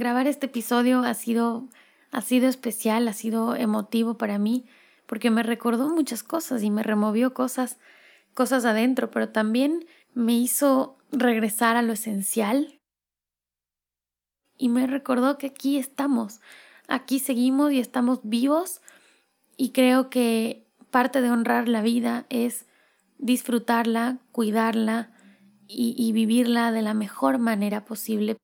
Grabar 0.00 0.26
este 0.26 0.46
episodio 0.46 1.00
ha 1.00 1.12
sido, 1.12 1.68
ha 2.10 2.22
sido 2.22 2.48
especial, 2.48 3.06
ha 3.06 3.12
sido 3.12 3.54
emotivo 3.54 4.16
para 4.16 4.38
mí, 4.38 4.64
porque 5.04 5.30
me 5.30 5.42
recordó 5.42 5.90
muchas 5.90 6.22
cosas 6.22 6.62
y 6.62 6.70
me 6.70 6.82
removió 6.82 7.34
cosas, 7.34 7.78
cosas 8.32 8.64
adentro, 8.64 9.10
pero 9.10 9.28
también 9.28 9.84
me 10.14 10.32
hizo 10.32 10.96
regresar 11.12 11.76
a 11.76 11.82
lo 11.82 11.92
esencial 11.92 12.80
y 14.56 14.70
me 14.70 14.86
recordó 14.86 15.36
que 15.36 15.48
aquí 15.48 15.76
estamos, 15.76 16.40
aquí 16.88 17.18
seguimos 17.18 17.70
y 17.70 17.78
estamos 17.78 18.20
vivos 18.22 18.80
y 19.58 19.72
creo 19.72 20.08
que 20.08 20.66
parte 20.90 21.20
de 21.20 21.30
honrar 21.30 21.68
la 21.68 21.82
vida 21.82 22.24
es 22.30 22.64
disfrutarla, 23.18 24.16
cuidarla 24.32 25.12
y, 25.68 25.94
y 25.98 26.12
vivirla 26.12 26.72
de 26.72 26.80
la 26.80 26.94
mejor 26.94 27.36
manera 27.36 27.84
posible. 27.84 28.38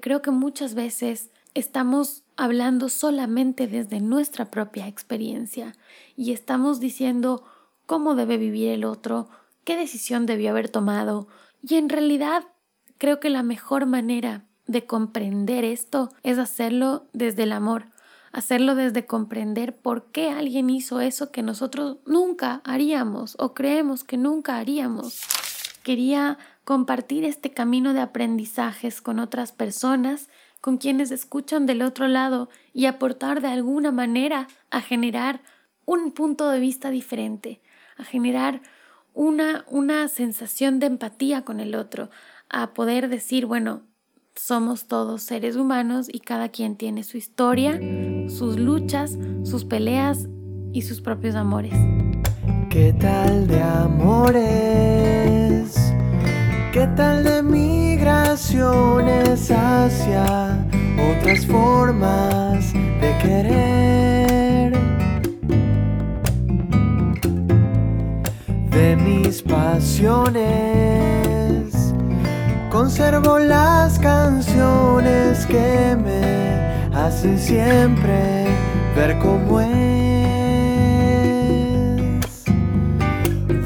Creo 0.00 0.22
que 0.22 0.30
muchas 0.30 0.74
veces 0.74 1.30
estamos 1.54 2.22
hablando 2.36 2.88
solamente 2.88 3.66
desde 3.66 4.00
nuestra 4.00 4.50
propia 4.50 4.86
experiencia 4.86 5.74
y 6.16 6.32
estamos 6.32 6.80
diciendo 6.80 7.44
cómo 7.86 8.14
debe 8.14 8.36
vivir 8.36 8.68
el 8.68 8.84
otro, 8.84 9.28
qué 9.64 9.76
decisión 9.76 10.26
debió 10.26 10.50
haber 10.50 10.68
tomado 10.68 11.28
y 11.62 11.76
en 11.76 11.88
realidad 11.88 12.44
creo 12.98 13.20
que 13.20 13.30
la 13.30 13.42
mejor 13.42 13.86
manera 13.86 14.44
de 14.66 14.84
comprender 14.84 15.64
esto 15.64 16.10
es 16.22 16.38
hacerlo 16.38 17.06
desde 17.12 17.44
el 17.44 17.52
amor, 17.52 17.86
hacerlo 18.32 18.74
desde 18.74 19.06
comprender 19.06 19.74
por 19.74 20.06
qué 20.10 20.28
alguien 20.30 20.68
hizo 20.68 21.00
eso 21.00 21.30
que 21.30 21.42
nosotros 21.42 21.98
nunca 22.04 22.60
haríamos 22.64 23.36
o 23.38 23.54
creemos 23.54 24.04
que 24.04 24.18
nunca 24.18 24.58
haríamos. 24.58 25.20
Quería 25.82 26.38
compartir 26.66 27.24
este 27.24 27.52
camino 27.52 27.94
de 27.94 28.00
aprendizajes 28.00 29.00
con 29.00 29.20
otras 29.20 29.52
personas, 29.52 30.28
con 30.60 30.78
quienes 30.78 31.12
escuchan 31.12 31.64
del 31.64 31.80
otro 31.80 32.08
lado 32.08 32.48
y 32.72 32.86
aportar 32.86 33.40
de 33.40 33.46
alguna 33.46 33.92
manera 33.92 34.48
a 34.72 34.80
generar 34.80 35.42
un 35.84 36.10
punto 36.10 36.50
de 36.50 36.58
vista 36.58 36.90
diferente, 36.90 37.60
a 37.96 38.02
generar 38.02 38.62
una, 39.14 39.64
una 39.68 40.08
sensación 40.08 40.80
de 40.80 40.86
empatía 40.86 41.42
con 41.42 41.60
el 41.60 41.76
otro, 41.76 42.10
a 42.50 42.74
poder 42.74 43.08
decir, 43.08 43.46
bueno, 43.46 43.82
somos 44.34 44.88
todos 44.88 45.22
seres 45.22 45.54
humanos 45.54 46.08
y 46.12 46.18
cada 46.18 46.48
quien 46.48 46.74
tiene 46.74 47.04
su 47.04 47.16
historia, 47.16 47.78
sus 48.28 48.58
luchas, 48.58 49.16
sus 49.44 49.64
peleas 49.64 50.26
y 50.72 50.82
sus 50.82 51.00
propios 51.00 51.36
amores. 51.36 51.74
¿Qué 52.70 52.92
tal 52.98 53.46
de 53.46 53.62
amores? 53.62 55.06
¿Qué 56.76 56.84
tal 56.88 57.24
de 57.24 57.42
migraciones 57.42 59.50
hacia 59.50 60.58
otras 61.10 61.46
formas 61.46 62.74
de 62.74 63.16
querer? 63.22 64.76
De 68.68 68.94
mis 68.94 69.40
pasiones, 69.40 70.44
conservo 72.70 73.38
las 73.38 73.98
canciones 73.98 75.46
que 75.46 75.96
me 76.04 76.94
hacen 76.94 77.38
siempre 77.38 78.48
ver 78.94 79.18
cómo 79.20 79.62
es. 79.62 80.25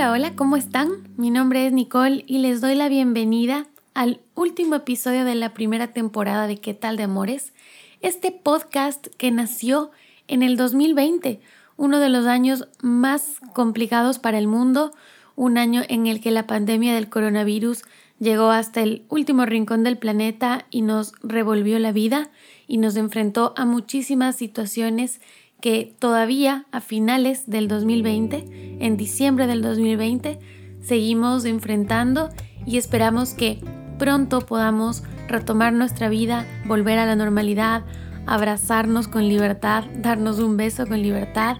Hola, 0.00 0.12
hola, 0.12 0.34
¿cómo 0.34 0.56
están? 0.56 0.88
Mi 1.18 1.28
nombre 1.28 1.66
es 1.66 1.74
Nicole 1.74 2.24
y 2.26 2.38
les 2.38 2.62
doy 2.62 2.74
la 2.74 2.88
bienvenida 2.88 3.66
al 3.92 4.22
último 4.34 4.76
episodio 4.76 5.26
de 5.26 5.34
la 5.34 5.52
primera 5.52 5.88
temporada 5.88 6.46
de 6.46 6.56
¿Qué 6.56 6.72
tal 6.72 6.96
de 6.96 7.02
Amores? 7.02 7.52
Este 8.00 8.32
podcast 8.32 9.08
que 9.18 9.30
nació 9.30 9.90
en 10.26 10.42
el 10.42 10.56
2020, 10.56 11.42
uno 11.76 11.98
de 11.98 12.08
los 12.08 12.24
años 12.24 12.66
más 12.80 13.40
complicados 13.52 14.18
para 14.18 14.38
el 14.38 14.46
mundo, 14.46 14.90
un 15.36 15.58
año 15.58 15.82
en 15.86 16.06
el 16.06 16.22
que 16.22 16.30
la 16.30 16.46
pandemia 16.46 16.94
del 16.94 17.10
coronavirus 17.10 17.82
llegó 18.18 18.50
hasta 18.52 18.80
el 18.80 19.04
último 19.10 19.44
rincón 19.44 19.84
del 19.84 19.98
planeta 19.98 20.64
y 20.70 20.80
nos 20.80 21.12
revolvió 21.22 21.78
la 21.78 21.92
vida 21.92 22.30
y 22.66 22.78
nos 22.78 22.96
enfrentó 22.96 23.52
a 23.54 23.66
muchísimas 23.66 24.34
situaciones 24.34 25.20
que 25.60 25.94
todavía 25.98 26.66
a 26.72 26.80
finales 26.80 27.48
del 27.48 27.68
2020, 27.68 28.78
en 28.80 28.96
diciembre 28.96 29.46
del 29.46 29.62
2020, 29.62 30.38
seguimos 30.80 31.44
enfrentando 31.44 32.30
y 32.66 32.78
esperamos 32.78 33.34
que 33.34 33.60
pronto 33.98 34.40
podamos 34.40 35.02
retomar 35.28 35.72
nuestra 35.72 36.08
vida, 36.08 36.46
volver 36.66 36.98
a 36.98 37.06
la 37.06 37.16
normalidad, 37.16 37.84
abrazarnos 38.26 39.08
con 39.08 39.28
libertad, 39.28 39.84
darnos 39.96 40.38
un 40.38 40.56
beso 40.56 40.86
con 40.86 41.02
libertad. 41.02 41.58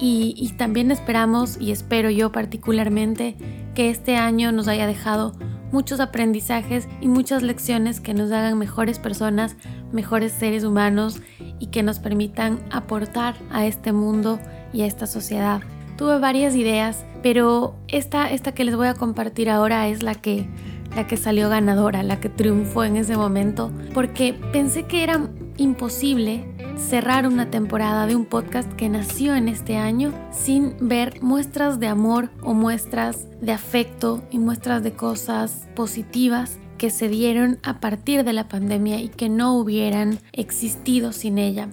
Y, 0.00 0.52
también 0.56 0.92
esperamos 0.92 1.60
y 1.60 1.72
espero 1.72 2.08
yo 2.10 2.30
particularmente 2.30 3.36
que 3.74 3.90
este 3.90 4.16
año 4.16 4.52
nos 4.52 4.68
haya 4.68 4.86
dejado 4.86 5.36
muchos 5.72 5.98
aprendizajes 6.00 6.88
y 7.00 7.08
muchas 7.08 7.42
lecciones 7.42 8.00
que 8.00 8.14
nos 8.14 8.30
hagan 8.30 8.58
mejores 8.58 8.98
personas, 9.00 9.56
mejores 9.92 10.32
seres 10.32 10.62
humanos 10.62 11.20
y 11.58 11.66
que 11.66 11.82
nos 11.82 11.98
permitan 11.98 12.60
aportar 12.70 13.36
a 13.50 13.66
este 13.66 13.92
mundo 13.92 14.38
y 14.72 14.82
a 14.82 14.86
esta 14.86 15.06
sociedad. 15.06 15.60
Tuve 15.96 16.18
varias 16.18 16.54
ideas, 16.54 17.04
pero 17.22 17.74
esta, 17.88 18.30
esta 18.30 18.52
que 18.52 18.64
les 18.64 18.76
voy 18.76 18.86
a 18.86 18.94
compartir 18.94 19.50
ahora 19.50 19.88
es 19.88 20.02
la 20.02 20.14
que, 20.14 20.48
la 20.94 21.06
que 21.06 21.16
salió 21.16 21.48
ganadora, 21.48 22.02
la 22.02 22.20
que 22.20 22.28
triunfó 22.28 22.84
en 22.84 22.96
ese 22.96 23.16
momento, 23.16 23.72
porque 23.94 24.34
pensé 24.52 24.84
que 24.84 25.02
era 25.02 25.28
imposible 25.56 26.44
cerrar 26.76 27.26
una 27.26 27.50
temporada 27.50 28.06
de 28.06 28.14
un 28.14 28.24
podcast 28.24 28.72
que 28.74 28.88
nació 28.88 29.34
en 29.34 29.48
este 29.48 29.76
año 29.76 30.12
sin 30.30 30.76
ver 30.80 31.20
muestras 31.22 31.80
de 31.80 31.88
amor 31.88 32.30
o 32.42 32.54
muestras 32.54 33.26
de 33.40 33.52
afecto 33.52 34.22
y 34.30 34.38
muestras 34.38 34.84
de 34.84 34.92
cosas 34.92 35.68
positivas 35.74 36.58
que 36.78 36.90
se 36.90 37.08
dieron 37.08 37.58
a 37.62 37.80
partir 37.80 38.24
de 38.24 38.32
la 38.32 38.48
pandemia 38.48 39.00
y 39.00 39.08
que 39.08 39.28
no 39.28 39.54
hubieran 39.58 40.20
existido 40.32 41.12
sin 41.12 41.38
ella. 41.38 41.68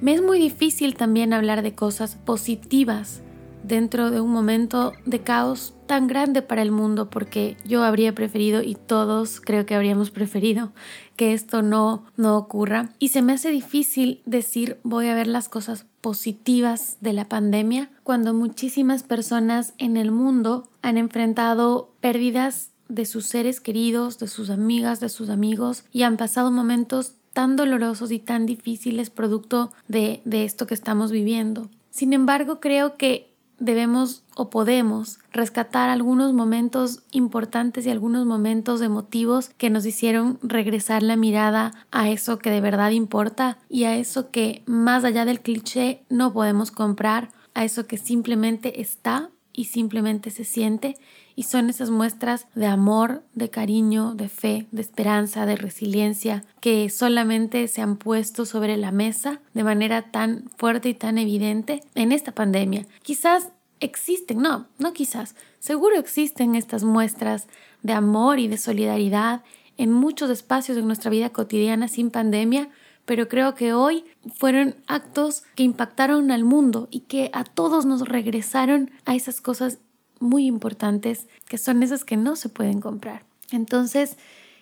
Me 0.00 0.12
es 0.12 0.22
muy 0.22 0.38
difícil 0.38 0.94
también 0.94 1.32
hablar 1.32 1.62
de 1.62 1.74
cosas 1.74 2.14
positivas 2.14 3.22
dentro 3.64 4.10
de 4.10 4.20
un 4.20 4.30
momento 4.30 4.92
de 5.04 5.20
caos 5.20 5.74
tan 5.86 6.06
grande 6.06 6.42
para 6.42 6.62
el 6.62 6.70
mundo 6.70 7.10
porque 7.10 7.56
yo 7.64 7.82
habría 7.82 8.14
preferido 8.14 8.62
y 8.62 8.74
todos 8.74 9.40
creo 9.40 9.66
que 9.66 9.74
habríamos 9.74 10.10
preferido 10.10 10.72
que 11.16 11.32
esto 11.32 11.62
no 11.62 12.04
no 12.16 12.36
ocurra 12.36 12.90
y 12.98 13.08
se 13.08 13.22
me 13.22 13.32
hace 13.32 13.50
difícil 13.50 14.22
decir 14.26 14.78
voy 14.84 15.08
a 15.08 15.14
ver 15.14 15.26
las 15.26 15.48
cosas 15.48 15.86
positivas 16.00 16.98
de 17.00 17.12
la 17.12 17.28
pandemia 17.28 17.90
cuando 18.04 18.32
muchísimas 18.34 19.02
personas 19.02 19.74
en 19.78 19.96
el 19.96 20.12
mundo 20.12 20.68
han 20.82 20.98
enfrentado 20.98 21.90
pérdidas 22.00 22.70
de 22.88 23.06
sus 23.06 23.26
seres 23.26 23.60
queridos, 23.60 24.18
de 24.18 24.28
sus 24.28 24.50
amigas, 24.50 25.00
de 25.00 25.08
sus 25.08 25.30
amigos 25.30 25.84
y 25.92 26.02
han 26.02 26.16
pasado 26.16 26.50
momentos 26.50 27.12
tan 27.32 27.56
dolorosos 27.56 28.10
y 28.10 28.18
tan 28.18 28.46
difíciles 28.46 29.10
producto 29.10 29.72
de, 29.86 30.22
de 30.24 30.44
esto 30.44 30.66
que 30.66 30.74
estamos 30.74 31.12
viviendo. 31.12 31.68
Sin 31.90 32.12
embargo, 32.12 32.60
creo 32.60 32.96
que 32.96 33.28
debemos 33.58 34.22
o 34.36 34.50
podemos 34.50 35.18
rescatar 35.32 35.90
algunos 35.90 36.32
momentos 36.32 37.02
importantes 37.10 37.86
y 37.86 37.90
algunos 37.90 38.24
momentos 38.24 38.80
emotivos 38.82 39.50
que 39.58 39.70
nos 39.70 39.84
hicieron 39.84 40.38
regresar 40.42 41.02
la 41.02 41.16
mirada 41.16 41.72
a 41.90 42.08
eso 42.08 42.38
que 42.38 42.50
de 42.50 42.60
verdad 42.60 42.90
importa 42.90 43.58
y 43.68 43.84
a 43.84 43.96
eso 43.96 44.30
que 44.30 44.62
más 44.66 45.04
allá 45.04 45.24
del 45.24 45.40
cliché 45.40 46.02
no 46.08 46.32
podemos 46.32 46.70
comprar, 46.70 47.30
a 47.54 47.64
eso 47.64 47.86
que 47.86 47.98
simplemente 47.98 48.80
está 48.80 49.30
y 49.52 49.64
simplemente 49.64 50.30
se 50.30 50.44
siente 50.44 50.96
y 51.38 51.44
son 51.44 51.70
esas 51.70 51.90
muestras 51.90 52.48
de 52.56 52.66
amor, 52.66 53.22
de 53.32 53.48
cariño, 53.48 54.16
de 54.16 54.28
fe, 54.28 54.66
de 54.72 54.80
esperanza, 54.82 55.46
de 55.46 55.54
resiliencia 55.54 56.42
que 56.60 56.90
solamente 56.90 57.68
se 57.68 57.80
han 57.80 57.96
puesto 57.96 58.44
sobre 58.44 58.76
la 58.76 58.90
mesa 58.90 59.40
de 59.54 59.62
manera 59.62 60.10
tan 60.10 60.50
fuerte 60.56 60.88
y 60.88 60.94
tan 60.94 61.16
evidente 61.16 61.84
en 61.94 62.10
esta 62.10 62.32
pandemia. 62.32 62.86
Quizás 63.04 63.50
existen, 63.78 64.42
no, 64.42 64.66
no 64.80 64.92
quizás, 64.92 65.36
Seguro 65.60 65.96
existen 65.96 66.56
estas 66.56 66.82
muestras 66.82 67.46
de 67.84 67.92
amor 67.92 68.40
y 68.40 68.48
de 68.48 68.58
solidaridad 68.58 69.44
en 69.76 69.92
muchos 69.92 70.30
espacios 70.30 70.76
de 70.76 70.82
nuestra 70.82 71.08
vida 71.08 71.30
cotidiana 71.30 71.86
sin 71.86 72.10
pandemia, 72.10 72.68
pero 73.04 73.28
creo 73.28 73.54
que 73.54 73.72
hoy 73.72 74.04
fueron 74.34 74.74
actos 74.88 75.44
que 75.54 75.62
impactaron 75.62 76.32
al 76.32 76.42
mundo 76.42 76.88
y 76.90 77.00
que 77.00 77.30
a 77.32 77.44
todos 77.44 77.86
nos 77.86 78.08
regresaron 78.08 78.90
a 79.04 79.14
esas 79.14 79.40
cosas 79.40 79.78
muy 80.20 80.46
importantes 80.46 81.26
que 81.48 81.58
son 81.58 81.82
esas 81.82 82.04
que 82.04 82.16
no 82.16 82.36
se 82.36 82.48
pueden 82.48 82.80
comprar. 82.80 83.22
Entonces, 83.50 84.16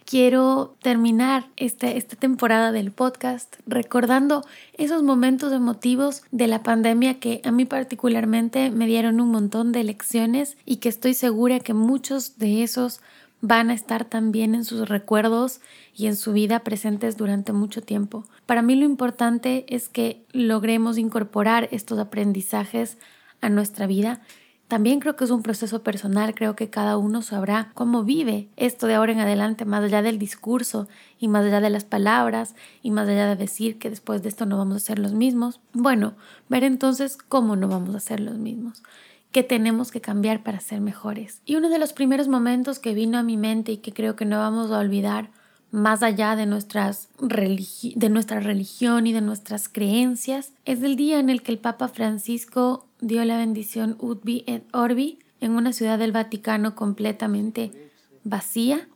quiero 0.07 0.77
terminar 0.81 1.49
este, 1.57 1.99
esta 1.99 2.17
temporada 2.17 2.73
del 2.73 2.93
podcast 2.93 3.57
recordando 3.67 4.45
esos 4.75 5.03
momentos 5.03 5.53
emotivos 5.53 6.23
de 6.31 6.47
la 6.47 6.63
pandemia 6.63 7.19
que 7.19 7.43
a 7.45 7.51
mí 7.51 7.65
particularmente 7.65 8.71
me 8.71 8.87
dieron 8.87 9.21
un 9.21 9.31
montón 9.31 9.73
de 9.73 9.85
lecciones 9.85 10.57
y 10.65 10.77
que 10.77 10.89
estoy 10.89 11.15
segura 11.15 11.61
que 11.61 11.75
muchos 11.75 12.39
de 12.39 12.63
esos 12.63 13.01
van 13.41 13.71
a 13.71 13.75
estar 13.75 14.05
también 14.05 14.55
en 14.55 14.65
sus 14.65 14.89
recuerdos 14.89 15.61
y 15.95 16.07
en 16.07 16.17
su 16.17 16.33
vida 16.33 16.61
presentes 16.61 17.17
durante 17.17 17.53
mucho 17.53 17.83
tiempo. 17.83 18.25
Para 18.47 18.63
mí 18.63 18.77
lo 18.77 18.85
importante 18.85 19.67
es 19.69 19.89
que 19.89 20.25
logremos 20.33 20.99
incorporar 20.99 21.69
estos 21.73 21.99
aprendizajes 21.99 22.97
a 23.41 23.49
nuestra 23.49 23.87
vida 23.87 24.23
también 24.69 24.99
creo 24.99 25.15
que 25.15 25.25
es 25.25 25.31
un 25.31 25.43
proceso 25.43 25.83
personal, 25.83 26.35
creo 26.35 26.57
que 26.57 26.71
cada 26.71 26.97
uno 26.97 27.23
sabrá 27.23 27.71
cómo 27.75 28.03
vive 28.03 28.49
esto 28.57 28.89
de 28.89 28.95
ahora 28.95 29.13
en 29.13 29.21
adelante, 29.21 29.65
más 29.65 29.85
allá 29.85 30.03
del 30.03 30.19
discurso 30.19 30.89
y 31.21 31.29
más 31.29 31.45
allá 31.45 31.61
de 31.61 31.71
las 31.71 31.85
palabras 31.85 32.57
y 32.83 32.91
más 32.91 33.09
allá 33.09 33.29
de 33.29 33.37
decir 33.37 33.79
que 33.79 33.91
después 33.91 34.23
de 34.23 34.29
esto 34.29 34.45
no 34.45 34.59
vamos 34.59 34.77
a 34.77 34.87
ser 34.87 34.99
los 34.99 35.13
mismos. 35.13 35.61
Bueno, 35.73 36.15
ver 36.49 36.65
entonces 36.65 37.17
cómo 37.17 37.55
no 37.55 37.69
vamos 37.69 37.95
a 37.95 38.01
ser 38.01 38.19
los 38.19 38.39
mismos, 38.39 38.83
qué 39.31 39.45
tenemos 39.45 39.93
que 39.93 40.01
cambiar 40.01 40.43
para 40.43 40.59
ser 40.59 40.81
mejores. 40.81 41.43
Y 41.45 41.55
uno 41.55 41.69
de 41.69 41.79
los 41.79 41.93
primeros 41.93 42.27
momentos 42.27 42.81
que 42.81 42.95
vino 42.95 43.19
a 43.19 43.23
mi 43.23 43.37
mente 43.37 43.73
y 43.73 43.77
que 43.77 43.93
creo 43.93 44.17
que 44.17 44.25
no 44.25 44.39
vamos 44.39 44.73
a 44.73 44.79
olvidar 44.79 45.31
más 45.71 46.03
allá 46.03 46.37
de, 46.37 46.47
nuestras 46.47 47.09
de 47.19 48.09
nuestra 48.09 48.41
religión 48.41 49.07
y 49.07 49.13
de 49.13 49.21
nuestras 49.21 49.69
creencias, 49.69 50.53
es 50.65 50.83
el 50.83 50.97
día 50.97 51.19
en 51.19 51.29
el 51.29 51.43
que 51.43 51.53
el 51.53 51.59
Papa 51.59 51.89
Francisco 51.89 52.86
dio 53.01 53.25
la 53.25 53.39
bendición 53.39 53.97
Udbi 54.01 54.45
et 54.47 54.65
Orbi 54.73 55.19
en 55.41 55.53
una 55.53 55.73
ciudad 55.73 55.99
del 55.99 56.13
Vaticano 56.13 56.75
completamente 56.75 57.91
vacía 58.25 58.89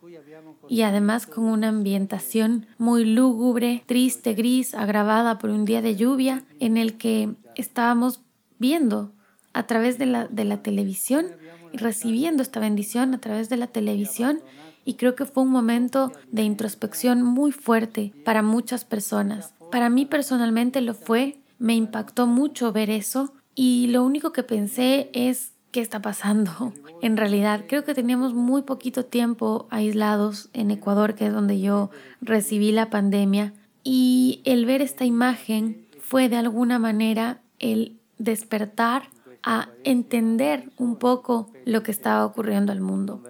y 0.67 0.81
además 0.81 1.27
con 1.27 1.45
una 1.45 1.69
ambientación 1.69 2.65
muy 2.77 3.05
lúgubre, 3.05 3.83
triste, 3.85 4.33
gris, 4.33 4.73
agravada 4.73 5.37
por 5.37 5.49
un 5.49 5.65
día 5.65 5.81
de 5.81 5.95
lluvia 5.95 6.43
en 6.59 6.77
el 6.77 6.97
que 6.97 7.35
estábamos 7.55 8.21
viendo 8.59 9.11
a 9.53 9.67
través 9.67 9.97
de 9.97 10.05
la, 10.05 10.27
de 10.27 10.45
la 10.45 10.61
televisión 10.61 11.27
y 11.71 11.77
recibiendo 11.77 12.43
esta 12.43 12.59
bendición 12.59 13.13
a 13.13 13.19
través 13.19 13.49
de 13.49 13.57
la 13.57 13.67
televisión 13.67 14.41
y 14.83 14.95
creo 14.95 15.15
que 15.15 15.25
fue 15.25 15.43
un 15.43 15.49
momento 15.49 16.11
de 16.31 16.43
introspección 16.43 17.21
muy 17.21 17.51
fuerte 17.51 18.13
para 18.25 18.41
muchas 18.41 18.83
personas. 18.83 19.53
Para 19.71 19.89
mí 19.89 20.05
personalmente 20.05 20.81
lo 20.81 20.93
fue, 20.93 21.37
me 21.59 21.75
impactó 21.75 22.27
mucho 22.27 22.71
ver 22.71 22.89
eso 22.89 23.33
y 23.63 23.85
lo 23.89 24.03
único 24.03 24.33
que 24.33 24.41
pensé 24.41 25.11
es 25.13 25.53
qué 25.69 25.81
está 25.81 26.01
pasando. 26.01 26.73
En 27.03 27.17
realidad, 27.17 27.65
creo 27.67 27.83
que 27.83 27.95
teníamos 27.95 28.35
muy 28.35 28.61
poquito 28.61 29.05
tiempo 29.05 29.67
aislados 29.71 30.49
en 30.53 30.69
Ecuador, 30.69 31.15
que 31.15 31.25
es 31.25 31.33
donde 31.33 31.59
yo 31.59 31.89
recibí 32.21 32.71
la 32.71 32.91
pandemia, 32.91 33.53
y 33.83 34.41
el 34.45 34.67
ver 34.67 34.83
esta 34.83 35.03
imagen 35.03 35.87
fue 35.99 36.29
de 36.29 36.35
alguna 36.37 36.77
manera 36.77 37.41
el 37.57 37.99
despertar 38.19 39.09
a 39.41 39.69
entender 39.83 40.69
un 40.77 40.95
poco 40.97 41.51
lo 41.65 41.81
que 41.81 41.89
estaba 41.89 42.23
ocurriendo 42.23 42.71
al 42.71 42.81
mundo. 42.81 43.23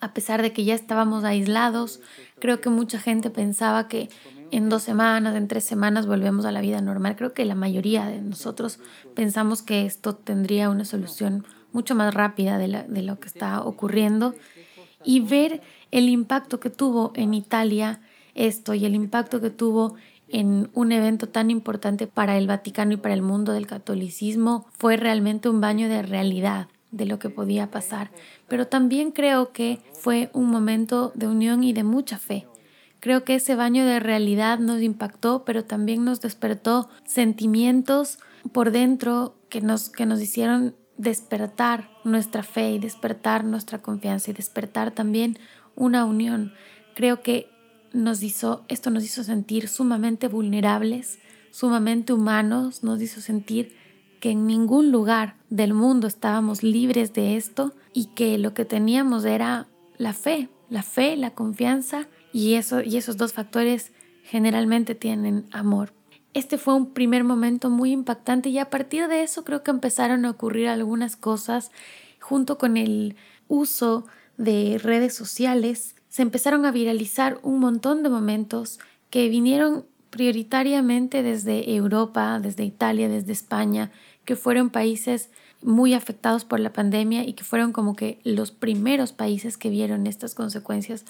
A 0.00 0.14
pesar 0.14 0.40
de 0.40 0.52
que 0.54 0.64
ya 0.64 0.74
estábamos 0.74 1.24
aislados, 1.24 2.00
creo 2.38 2.62
que 2.62 2.70
mucha 2.70 2.98
gente 2.98 3.28
pensaba 3.28 3.86
que 3.86 4.08
en 4.50 4.68
dos 4.68 4.82
semanas, 4.82 5.36
en 5.36 5.48
tres 5.48 5.64
semanas 5.64 6.06
volvemos 6.06 6.44
a 6.44 6.52
la 6.52 6.60
vida 6.60 6.80
normal. 6.80 7.16
Creo 7.16 7.32
que 7.32 7.44
la 7.44 7.54
mayoría 7.54 8.06
de 8.06 8.20
nosotros 8.20 8.78
pensamos 9.14 9.62
que 9.62 9.86
esto 9.86 10.14
tendría 10.14 10.70
una 10.70 10.84
solución 10.84 11.44
mucho 11.72 11.94
más 11.94 12.12
rápida 12.14 12.58
de, 12.58 12.68
lo 13.02 13.20
que 13.20 13.28
está 13.28 13.62
ocurriendo 13.62 14.34
y 15.04 15.20
ver 15.20 15.60
el 15.90 16.08
impacto 16.08 16.60
que 16.60 16.70
tuvo 16.70 17.12
en 17.14 17.34
Italia 17.34 18.00
esto 18.34 18.74
y 18.74 18.84
el 18.84 18.94
impacto 18.94 19.40
que 19.40 19.50
tuvo 19.50 19.94
en 20.28 20.70
un 20.74 20.92
evento 20.92 21.28
tan 21.28 21.50
importante 21.50 22.06
para 22.06 22.38
el 22.38 22.46
Vaticano 22.46 22.92
y 22.92 22.96
para 22.96 23.14
el 23.14 23.22
mundo 23.22 23.52
del 23.52 23.66
catolicismo 23.66 24.66
fue 24.72 24.96
realmente 24.96 25.48
un 25.48 25.60
baño 25.60 25.88
de 25.88 26.02
realidad 26.02 26.68
de 26.90 27.06
lo 27.06 27.18
que 27.18 27.30
podía 27.30 27.70
pasar, 27.70 28.10
pero 28.48 28.66
también 28.66 29.12
creo 29.12 29.52
que 29.52 29.80
fue 29.92 30.30
un 30.32 30.46
momento 30.46 31.12
de 31.14 31.28
unión 31.28 31.62
y 31.62 31.72
de 31.72 31.84
mucha 31.84 32.18
fe. 32.18 32.46
Creo 33.00 33.24
que 33.24 33.34
ese 33.34 33.54
baño 33.54 33.86
de 33.86 33.98
realidad 33.98 34.58
nos 34.58 34.82
impactó, 34.82 35.44
pero 35.44 35.64
también 35.64 36.04
nos 36.04 36.20
despertó 36.20 36.88
sentimientos 37.04 38.18
por 38.52 38.70
dentro 38.70 39.34
que 39.48 39.62
nos, 39.62 39.88
que 39.88 40.06
nos 40.06 40.20
hicieron 40.20 40.76
despertar 40.98 41.90
nuestra 42.04 42.42
fe 42.42 42.72
y 42.72 42.78
despertar 42.78 43.44
nuestra 43.44 43.78
confianza 43.78 44.30
y 44.30 44.34
despertar 44.34 44.90
también 44.90 45.38
una 45.74 46.04
unión. 46.04 46.52
Creo 46.94 47.22
que 47.22 47.48
nos 47.92 48.22
hizo, 48.22 48.64
esto 48.68 48.90
nos 48.90 49.02
hizo 49.04 49.24
sentir 49.24 49.68
sumamente 49.68 50.28
vulnerables, 50.28 51.18
sumamente 51.50 52.12
humanos, 52.12 52.84
nos 52.84 53.00
hizo 53.00 53.22
sentir 53.22 53.74
que 54.20 54.32
en 54.32 54.46
ningún 54.46 54.92
lugar 54.92 55.36
del 55.48 55.72
mundo 55.72 56.06
estábamos 56.06 56.62
libres 56.62 57.14
de 57.14 57.36
esto 57.36 57.72
y 57.94 58.06
que 58.14 58.36
lo 58.36 58.52
que 58.52 58.66
teníamos 58.66 59.24
era 59.24 59.68
la 59.96 60.12
fe, 60.12 60.50
la 60.68 60.82
fe, 60.82 61.16
la 61.16 61.30
confianza 61.30 62.06
y, 62.32 62.54
eso, 62.54 62.80
y 62.80 62.96
esos 62.96 63.16
dos 63.16 63.32
factores 63.32 63.92
generalmente 64.24 64.94
tienen 64.94 65.46
amor. 65.50 65.92
Este 66.32 66.58
fue 66.58 66.74
un 66.74 66.92
primer 66.92 67.24
momento 67.24 67.70
muy 67.70 67.90
impactante 67.90 68.50
y 68.50 68.58
a 68.58 68.70
partir 68.70 69.08
de 69.08 69.22
eso 69.22 69.42
creo 69.42 69.64
que 69.64 69.72
empezaron 69.72 70.24
a 70.24 70.30
ocurrir 70.30 70.68
algunas 70.68 71.16
cosas 71.16 71.72
junto 72.20 72.58
con 72.58 72.76
el 72.76 73.16
uso 73.48 74.06
de 74.36 74.78
redes 74.80 75.14
sociales. 75.14 75.96
Se 76.08 76.22
empezaron 76.22 76.64
a 76.66 76.70
viralizar 76.70 77.40
un 77.42 77.58
montón 77.58 78.02
de 78.04 78.10
momentos 78.10 78.78
que 79.10 79.28
vinieron 79.28 79.86
prioritariamente 80.10 81.22
desde 81.22 81.74
Europa, 81.74 82.38
desde 82.40 82.64
Italia, 82.64 83.08
desde 83.08 83.32
España, 83.32 83.90
que 84.24 84.36
fueron 84.36 84.70
países 84.70 85.30
muy 85.62 85.94
afectados 85.94 86.44
por 86.44 86.60
la 86.60 86.72
pandemia 86.72 87.24
y 87.24 87.32
que 87.32 87.44
fueron 87.44 87.72
como 87.72 87.96
que 87.96 88.20
los 88.24 88.50
primeros 88.50 89.12
países 89.12 89.56
que 89.56 89.70
vieron 89.70 90.06
estas 90.06 90.34
consecuencias 90.34 91.04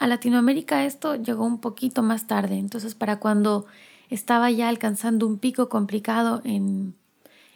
a 0.00 0.06
Latinoamérica 0.06 0.86
esto 0.86 1.14
llegó 1.14 1.44
un 1.44 1.60
poquito 1.60 2.02
más 2.02 2.26
tarde, 2.26 2.56
entonces 2.56 2.94
para 2.94 3.20
cuando 3.20 3.66
estaba 4.08 4.50
ya 4.50 4.70
alcanzando 4.70 5.26
un 5.26 5.38
pico 5.38 5.68
complicado 5.68 6.40
en, 6.42 6.94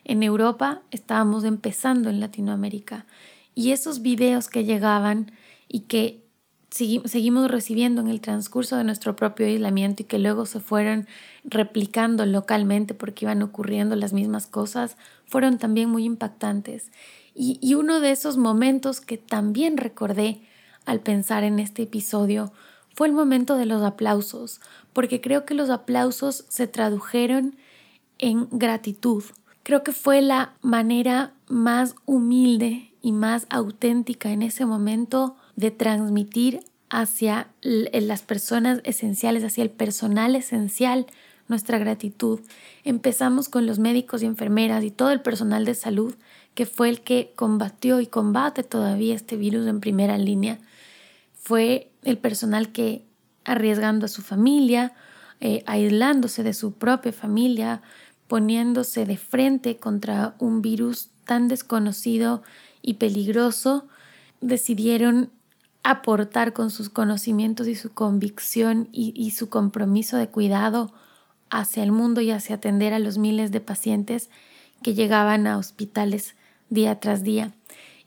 en 0.05 0.23
Europa, 0.23 0.83
estábamos 0.91 1.45
empezando 1.45 2.11
en 2.11 2.21
Latinoamérica. 2.21 3.07
Y 3.55 3.71
esos 3.71 4.03
videos 4.03 4.49
que 4.49 4.65
llegaban 4.65 5.33
y 5.69 5.81
que 5.81 6.23
seguimos 6.71 7.51
recibiendo 7.51 8.03
en 8.03 8.09
el 8.09 8.21
transcurso 8.21 8.77
de 8.77 8.85
nuestro 8.85 9.17
propio 9.17 9.47
aislamiento 9.47 10.03
y 10.03 10.07
que 10.07 10.19
luego 10.19 10.45
se 10.45 10.61
fueron 10.61 11.07
replicando 11.45 12.27
localmente 12.27 12.93
porque 12.93 13.25
iban 13.25 13.43
ocurriendo 13.43 13.97
las 13.97 14.13
mismas 14.13 14.47
cosas, 14.47 14.99
fueron 15.25 15.57
también 15.57 15.89
muy 15.89 16.05
impactantes. 16.05 16.93
Y, 17.35 17.59
y 17.63 17.75
uno 17.75 18.01
de 18.01 18.11
esos 18.11 18.37
momentos 18.37 19.01
que 19.01 19.17
también 19.17 19.79
recordé 19.79 20.43
al 20.87 21.01
pensar 21.01 21.45
en 21.45 21.59
este 21.59 21.83
episodio 21.83 22.53
fue 22.95 23.09
el 23.09 23.13
momento 23.13 23.57
de 23.57 23.67
los 23.67 23.83
aplausos, 23.83 24.61
porque 24.93 25.21
creo 25.21 25.45
que 25.45 25.55
los 25.55 25.69
aplausos 25.69 26.45
se 26.49 26.67
tradujeron 26.67 27.57
en 28.19 28.49
gratitud. 28.51 29.25
Creo 29.65 29.83
que 29.83 29.93
fue 29.93 30.23
la 30.23 30.55
manera 30.63 31.33
más 31.49 31.97
humilde 32.07 32.93
y 33.03 33.13
más 33.13 33.47
auténtica 33.51 34.31
en 34.31 34.43
ese 34.43 34.65
momento 34.65 35.37
de 35.57 35.71
transmitir 35.71 36.61
hacia 36.89 37.49
las 37.63 38.23
personas 38.23 38.81
esenciales, 38.85 39.43
hacia 39.43 39.65
el 39.65 39.71
personal 39.71 40.37
esencial, 40.37 41.07
nuestra 41.49 41.79
gratitud. 41.79 42.41
Empezamos 42.85 43.49
con 43.49 43.67
los 43.67 43.79
médicos 43.79 44.23
y 44.23 44.27
enfermeras 44.27 44.85
y 44.85 44.91
todo 44.91 45.11
el 45.11 45.21
personal 45.21 45.65
de 45.65 45.75
salud 45.75 46.15
que 46.55 46.67
fue 46.67 46.89
el 46.89 47.01
que 47.01 47.33
combatió 47.35 48.01
y 48.01 48.07
combate 48.07 48.63
todavía 48.63 49.15
este 49.15 49.37
virus 49.37 49.67
en 49.67 49.81
primera 49.81 50.17
línea 50.17 50.59
fue 51.45 51.93
el 52.03 52.17
personal 52.17 52.73
que 52.73 53.05
arriesgando 53.45 54.07
a 54.07 54.09
su 54.09 54.23
familia, 54.23 54.95
eh, 55.41 55.63
aislándose 55.67 56.43
de 56.43 56.55
su 56.55 56.73
propia 56.73 57.13
familia, 57.13 57.83
poniéndose 58.29 59.05
de 59.05 59.19
frente 59.19 59.77
contra 59.77 60.37
un 60.39 60.63
virus 60.63 61.11
tan 61.27 61.49
desconocido 61.49 62.43
y 62.81 62.95
peligroso, 62.95 63.87
decidieron 64.41 65.31
aportar 65.83 66.55
con 66.55 66.71
sus 66.71 66.89
conocimientos 66.89 67.69
y 67.69 67.75
su 67.75 67.93
convicción 67.93 68.89
y, 68.91 69.13
y 69.15 69.33
su 69.33 69.51
compromiso 69.51 70.17
de 70.17 70.29
cuidado 70.29 70.95
hacia 71.51 71.83
el 71.83 71.93
mundo 71.93 72.23
y 72.23 72.31
hacia 72.31 72.57
atender 72.57 72.95
a 72.95 72.99
los 72.99 73.19
miles 73.19 73.53
de 73.53 73.61
pacientes 73.61 74.31
que 74.83 74.95
llegaban 74.95 75.47
a 75.47 75.59
hospitales 75.59 76.37
día 76.71 77.01
tras 77.01 77.23
día. 77.23 77.53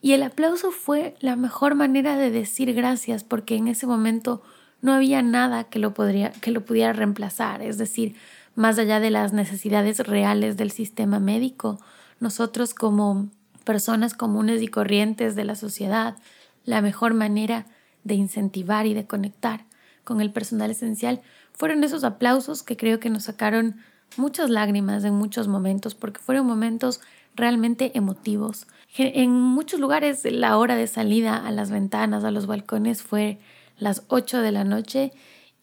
Y 0.01 0.13
el 0.13 0.23
aplauso 0.23 0.71
fue 0.71 1.15
la 1.19 1.35
mejor 1.35 1.75
manera 1.75 2.17
de 2.17 2.31
decir 2.31 2.73
gracias 2.73 3.23
porque 3.23 3.55
en 3.55 3.67
ese 3.67 3.87
momento 3.87 4.43
no 4.81 4.93
había 4.93 5.21
nada 5.21 5.65
que 5.65 5.79
lo, 5.79 5.93
podría, 5.93 6.31
que 6.31 6.51
lo 6.51 6.63
pudiera 6.63 6.93
reemplazar, 6.93 7.61
es 7.61 7.77
decir, 7.77 8.15
más 8.55 8.77
allá 8.77 8.99
de 8.99 9.11
las 9.11 9.33
necesidades 9.33 9.99
reales 9.99 10.57
del 10.57 10.71
sistema 10.71 11.19
médico, 11.19 11.79
nosotros 12.19 12.73
como 12.73 13.29
personas 13.63 14.13
comunes 14.13 14.61
y 14.61 14.67
corrientes 14.67 15.35
de 15.35 15.45
la 15.45 15.55
sociedad, 15.55 16.15
la 16.63 16.81
mejor 16.81 17.13
manera 17.13 17.65
de 18.03 18.15
incentivar 18.15 18.85
y 18.85 18.93
de 18.93 19.05
conectar 19.05 19.65
con 20.03 20.21
el 20.21 20.31
personal 20.31 20.71
esencial 20.71 21.21
fueron 21.53 21.83
esos 21.83 22.03
aplausos 22.03 22.63
que 22.63 22.77
creo 22.77 22.99
que 22.99 23.09
nos 23.09 23.23
sacaron 23.23 23.77
muchas 24.15 24.49
lágrimas 24.49 25.03
en 25.03 25.13
muchos 25.13 25.47
momentos, 25.47 25.95
porque 25.95 26.21
fueron 26.21 26.45
momentos 26.45 27.01
realmente 27.35 27.91
emotivos. 27.95 28.67
En 28.95 29.31
muchos 29.31 29.79
lugares 29.79 30.23
la 30.25 30.57
hora 30.57 30.75
de 30.75 30.87
salida 30.87 31.35
a 31.35 31.51
las 31.51 31.69
ventanas, 31.69 32.23
a 32.23 32.31
los 32.31 32.47
balcones 32.47 33.03
fue 33.03 33.39
las 33.77 34.03
8 34.07 34.41
de 34.41 34.51
la 34.51 34.63
noche 34.63 35.11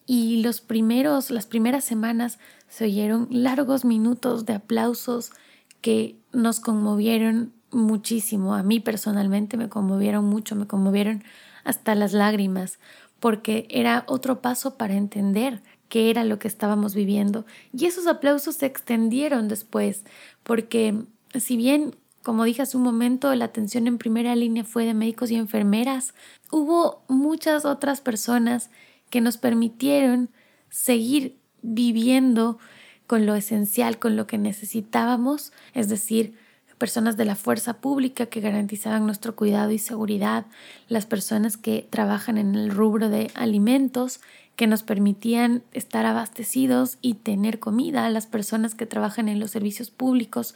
y 0.07 0.43
los 0.43 0.61
primeros, 0.61 1.31
las 1.31 1.47
primeras 1.47 1.85
semanas 1.85 2.39
se 2.69 2.85
oyeron 2.85 3.27
largos 3.31 3.85
minutos 3.85 4.45
de 4.47 4.55
aplausos 4.55 5.33
que 5.81 6.17
nos 6.33 6.61
conmovieron 6.61 7.53
muchísimo. 7.71 8.55
A 8.55 8.63
mí 8.63 8.81
personalmente 8.81 9.57
me 9.57 9.69
conmovieron 9.69 10.25
mucho, 10.25 10.55
me 10.57 10.67
conmovieron 10.67 11.25
hasta 11.65 11.95
las 11.95 12.13
lágrimas, 12.13 12.79
porque 13.21 13.67
era 13.71 14.05
otro 14.07 14.41
paso 14.43 14.77
para 14.77 14.95
entender 14.95 15.63
qué 15.89 16.11
era 16.11 16.25
lo 16.25 16.39
que 16.39 16.49
estábamos 16.49 16.95
viviendo. 16.95 17.47
Y 17.73 17.87
esos 17.87 18.07
aplausos 18.07 18.57
se 18.57 18.67
extendieron 18.67 19.49
después, 19.49 20.05
porque 20.43 21.05
si 21.35 21.57
bien, 21.57 21.97
como 22.25 22.45
dije 22.45 22.63
hace 22.63 22.77
un 22.77 22.83
momento, 22.83 23.33
la 23.35 23.45
atención 23.45 23.87
en 23.87 23.99
primera 23.99 24.35
línea 24.35 24.65
fue 24.65 24.87
de 24.87 24.95
médicos 24.95 25.31
y 25.31 25.37
enfermeras, 25.37 26.15
hubo 26.51 27.05
muchas 27.07 27.67
otras 27.67 28.01
personas 28.01 28.71
que 29.11 29.21
nos 29.21 29.37
permitieron 29.37 30.31
seguir 30.71 31.37
viviendo 31.63 32.59
con 33.07 33.27
lo 33.27 33.35
esencial, 33.35 33.99
con 33.99 34.17
lo 34.17 34.27
que 34.27 34.39
necesitábamos, 34.39 35.53
es 35.75 35.91
decir, 35.91 36.35
personas 36.79 37.17
de 37.17 37.27
la 37.27 37.37
fuerza 37.37 37.75
pública 37.75 38.27
que 38.27 38.41
garantizaban 38.41 39.07
nuestro 39.07 39.37
cuidado 39.37 39.71
y 39.71 39.79
seguridad, 39.79 40.47
las 40.89 41.07
personas 41.07 41.57
que 41.57 41.87
trabajan 41.89 42.39
en 42.39 42.55
el 42.55 42.71
rubro 42.71 43.11
de 43.11 43.31
alimentos 43.35 44.21
que 44.57 44.67
nos 44.67 44.83
permitían 44.83 45.63
estar 45.73 46.07
abastecidos 46.07 46.99
y 47.01 47.15
tener 47.15 47.59
comida, 47.59 48.09
las 48.09 48.27
personas 48.27 48.75
que 48.75 48.87
trabajan 48.87 49.29
en 49.29 49.41
los 49.41 49.51
servicios 49.51 49.91
públicos 49.91 50.55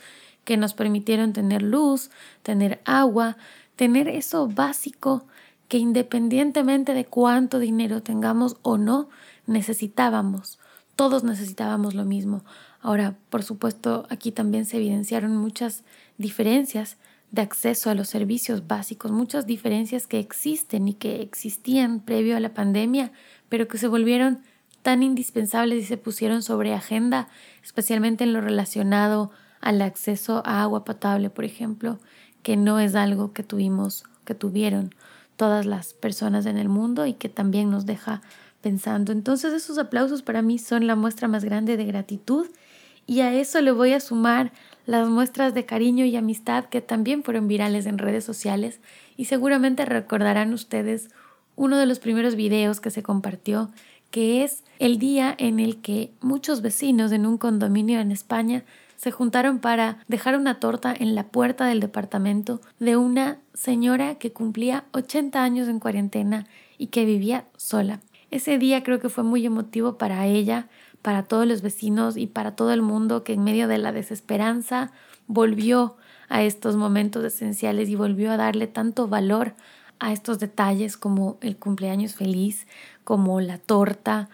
que 0.48 0.56
nos 0.56 0.72
permitieron 0.72 1.34
tener 1.34 1.60
luz, 1.60 2.10
tener 2.42 2.80
agua, 2.86 3.36
tener 3.76 4.08
eso 4.08 4.48
básico 4.48 5.26
que 5.68 5.76
independientemente 5.76 6.94
de 6.94 7.04
cuánto 7.04 7.58
dinero 7.58 8.02
tengamos 8.02 8.56
o 8.62 8.78
no, 8.78 9.10
necesitábamos. 9.46 10.58
Todos 10.96 11.22
necesitábamos 11.22 11.92
lo 11.92 12.06
mismo. 12.06 12.46
Ahora, 12.80 13.14
por 13.28 13.42
supuesto, 13.42 14.06
aquí 14.08 14.32
también 14.32 14.64
se 14.64 14.78
evidenciaron 14.78 15.36
muchas 15.36 15.84
diferencias 16.16 16.96
de 17.30 17.42
acceso 17.42 17.90
a 17.90 17.94
los 17.94 18.08
servicios 18.08 18.66
básicos, 18.66 19.10
muchas 19.10 19.44
diferencias 19.44 20.06
que 20.06 20.18
existen 20.18 20.88
y 20.88 20.94
que 20.94 21.20
existían 21.20 22.00
previo 22.00 22.38
a 22.38 22.40
la 22.40 22.54
pandemia, 22.54 23.12
pero 23.50 23.68
que 23.68 23.76
se 23.76 23.86
volvieron 23.86 24.40
tan 24.80 25.02
indispensables 25.02 25.84
y 25.84 25.86
se 25.86 25.98
pusieron 25.98 26.42
sobre 26.42 26.72
agenda, 26.72 27.28
especialmente 27.62 28.24
en 28.24 28.32
lo 28.32 28.40
relacionado 28.40 29.30
al 29.60 29.82
acceso 29.82 30.42
a 30.44 30.62
agua 30.62 30.84
potable, 30.84 31.30
por 31.30 31.44
ejemplo, 31.44 31.98
que 32.42 32.56
no 32.56 32.78
es 32.80 32.94
algo 32.94 33.32
que 33.32 33.42
tuvimos, 33.42 34.04
que 34.24 34.34
tuvieron 34.34 34.94
todas 35.36 35.66
las 35.66 35.94
personas 35.94 36.46
en 36.46 36.58
el 36.58 36.68
mundo 36.68 37.06
y 37.06 37.14
que 37.14 37.28
también 37.28 37.70
nos 37.70 37.86
deja 37.86 38.22
pensando. 38.60 39.12
Entonces 39.12 39.52
esos 39.52 39.78
aplausos 39.78 40.22
para 40.22 40.42
mí 40.42 40.58
son 40.58 40.86
la 40.86 40.96
muestra 40.96 41.28
más 41.28 41.44
grande 41.44 41.76
de 41.76 41.84
gratitud 41.84 42.46
y 43.06 43.20
a 43.20 43.32
eso 43.32 43.60
le 43.60 43.72
voy 43.72 43.92
a 43.92 44.00
sumar 44.00 44.52
las 44.84 45.08
muestras 45.08 45.54
de 45.54 45.64
cariño 45.64 46.04
y 46.04 46.16
amistad 46.16 46.64
que 46.66 46.80
también 46.80 47.22
fueron 47.22 47.48
virales 47.48 47.86
en 47.86 47.98
redes 47.98 48.24
sociales 48.24 48.80
y 49.16 49.26
seguramente 49.26 49.84
recordarán 49.84 50.52
ustedes 50.52 51.10
uno 51.56 51.76
de 51.78 51.86
los 51.86 51.98
primeros 51.98 52.36
videos 52.36 52.80
que 52.80 52.90
se 52.90 53.02
compartió, 53.02 53.70
que 54.10 54.44
es 54.44 54.62
el 54.78 54.98
día 54.98 55.34
en 55.38 55.58
el 55.60 55.80
que 55.80 56.12
muchos 56.20 56.62
vecinos 56.62 57.12
en 57.12 57.26
un 57.26 57.38
condominio 57.38 58.00
en 58.00 58.12
España 58.12 58.64
se 58.98 59.12
juntaron 59.12 59.60
para 59.60 59.98
dejar 60.08 60.36
una 60.36 60.58
torta 60.58 60.92
en 60.92 61.14
la 61.14 61.28
puerta 61.28 61.66
del 61.66 61.78
departamento 61.78 62.60
de 62.80 62.96
una 62.96 63.38
señora 63.54 64.16
que 64.16 64.32
cumplía 64.32 64.84
80 64.92 65.42
años 65.42 65.68
en 65.68 65.78
cuarentena 65.78 66.48
y 66.78 66.88
que 66.88 67.04
vivía 67.04 67.46
sola. 67.56 68.00
Ese 68.32 68.58
día 68.58 68.82
creo 68.82 68.98
que 68.98 69.08
fue 69.08 69.22
muy 69.22 69.46
emotivo 69.46 69.96
para 69.98 70.26
ella, 70.26 70.66
para 71.00 71.22
todos 71.22 71.46
los 71.46 71.62
vecinos 71.62 72.16
y 72.16 72.26
para 72.26 72.56
todo 72.56 72.72
el 72.72 72.82
mundo 72.82 73.22
que 73.22 73.34
en 73.34 73.44
medio 73.44 73.68
de 73.68 73.78
la 73.78 73.92
desesperanza 73.92 74.90
volvió 75.28 75.96
a 76.28 76.42
estos 76.42 76.74
momentos 76.74 77.24
esenciales 77.24 77.88
y 77.88 77.94
volvió 77.94 78.32
a 78.32 78.36
darle 78.36 78.66
tanto 78.66 79.06
valor 79.06 79.54
a 80.00 80.12
estos 80.12 80.40
detalles 80.40 80.96
como 80.96 81.38
el 81.40 81.56
cumpleaños 81.56 82.14
feliz, 82.14 82.66
como 83.04 83.40
la 83.40 83.58
torta, 83.58 84.28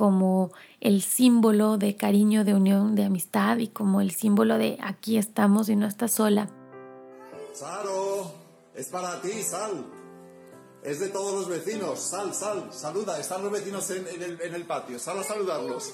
como 0.00 0.50
el 0.80 1.02
símbolo 1.02 1.76
de 1.76 1.94
cariño, 1.94 2.42
de 2.42 2.54
unión, 2.54 2.94
de 2.94 3.04
amistad 3.04 3.58
y 3.58 3.68
como 3.68 4.00
el 4.00 4.12
símbolo 4.12 4.56
de 4.56 4.78
aquí 4.80 5.18
estamos 5.18 5.68
y 5.68 5.76
no 5.76 5.86
estás 5.86 6.12
sola. 6.12 6.48
Saro, 7.52 8.32
es 8.74 8.86
para 8.86 9.20
ti, 9.20 9.42
Sal. 9.42 9.84
Es 10.82 11.00
de 11.00 11.08
todos 11.08 11.34
los 11.34 11.48
vecinos. 11.50 12.00
Sal, 12.00 12.32
sal, 12.32 12.70
saluda. 12.72 13.20
Están 13.20 13.42
los 13.42 13.52
vecinos 13.52 13.90
en, 13.90 14.06
el, 14.06 14.40
en 14.40 14.54
el 14.54 14.64
patio. 14.64 14.98
Sal 14.98 15.18
a 15.18 15.22
saludarlos. 15.22 15.92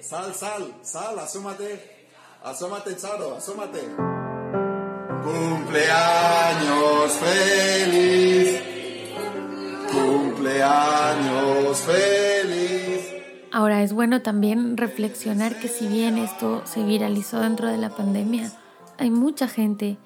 Sal, 0.00 0.34
sal, 0.34 0.80
sal, 0.82 1.18
asómate. 1.18 2.06
Asómate, 2.42 2.96
Charo, 2.96 3.36
asómate. 3.36 3.82
Cumpleaños 5.24 7.12
feliz. 7.20 8.62
Cumpleaños 9.92 11.76
feliz. 11.80 12.25
Ahora 13.56 13.82
es 13.82 13.94
bueno 13.94 14.20
también 14.20 14.76
reflexionar 14.76 15.58
que 15.58 15.68
si 15.68 15.88
bien 15.88 16.18
esto 16.18 16.60
se 16.66 16.84
viralizó 16.84 17.40
dentro 17.40 17.68
de 17.68 17.78
la 17.78 17.88
pandemia, 17.88 18.52
hay 18.98 19.10
mucha 19.10 19.48
gente 19.48 19.96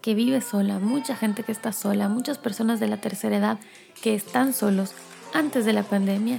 que 0.00 0.14
vive 0.14 0.40
sola, 0.40 0.78
mucha 0.78 1.16
gente 1.16 1.42
que 1.42 1.50
está 1.50 1.72
sola, 1.72 2.08
muchas 2.08 2.38
personas 2.38 2.78
de 2.78 2.86
la 2.86 2.98
tercera 2.98 3.36
edad 3.36 3.58
que 4.00 4.14
están 4.14 4.52
solos 4.52 4.94
antes 5.34 5.64
de 5.64 5.72
la 5.72 5.82
pandemia 5.82 6.38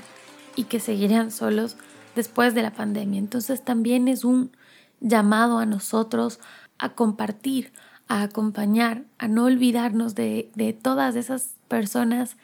y 0.56 0.64
que 0.64 0.80
seguirán 0.80 1.32
solos 1.32 1.76
después 2.16 2.56
de 2.56 2.62
la 2.62 2.72
pandemia. 2.72 3.20
Entonces 3.20 3.66
también 3.66 4.08
es 4.08 4.24
un 4.24 4.56
llamado 5.02 5.58
a 5.58 5.66
nosotros 5.66 6.40
a 6.78 6.94
compartir, 6.94 7.74
a 8.08 8.22
acompañar, 8.22 9.04
a 9.18 9.28
no 9.28 9.44
olvidarnos 9.44 10.16
de, 10.16 10.50
de 10.56 10.72
todas 10.72 11.18
esas 11.18 11.50
personas 11.68 12.38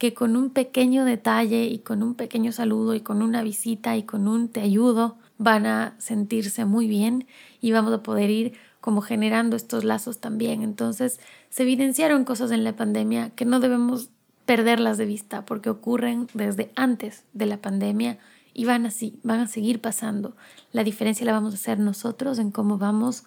que 0.00 0.14
con 0.14 0.34
un 0.34 0.48
pequeño 0.48 1.04
detalle 1.04 1.66
y 1.66 1.80
con 1.80 2.02
un 2.02 2.14
pequeño 2.14 2.52
saludo 2.52 2.94
y 2.94 3.02
con 3.02 3.20
una 3.20 3.42
visita 3.42 3.98
y 3.98 4.04
con 4.04 4.28
un 4.28 4.48
te 4.48 4.62
ayudo 4.62 5.18
van 5.36 5.66
a 5.66 5.94
sentirse 5.98 6.64
muy 6.64 6.88
bien 6.88 7.26
y 7.60 7.72
vamos 7.72 7.92
a 7.92 8.02
poder 8.02 8.30
ir 8.30 8.54
como 8.80 9.02
generando 9.02 9.56
estos 9.56 9.84
lazos 9.84 10.18
también. 10.18 10.62
Entonces 10.62 11.20
se 11.50 11.64
evidenciaron 11.64 12.24
cosas 12.24 12.50
en 12.50 12.64
la 12.64 12.74
pandemia 12.74 13.28
que 13.36 13.44
no 13.44 13.60
debemos 13.60 14.08
perderlas 14.46 14.96
de 14.96 15.04
vista 15.04 15.44
porque 15.44 15.68
ocurren 15.68 16.28
desde 16.32 16.72
antes 16.76 17.24
de 17.34 17.44
la 17.44 17.58
pandemia 17.58 18.18
y 18.54 18.64
van 18.64 18.86
así, 18.86 19.20
van 19.22 19.40
a 19.40 19.48
seguir 19.48 19.82
pasando. 19.82 20.34
La 20.72 20.82
diferencia 20.82 21.26
la 21.26 21.32
vamos 21.32 21.52
a 21.52 21.56
hacer 21.56 21.78
nosotros 21.78 22.38
en 22.38 22.52
cómo 22.52 22.78
vamos 22.78 23.24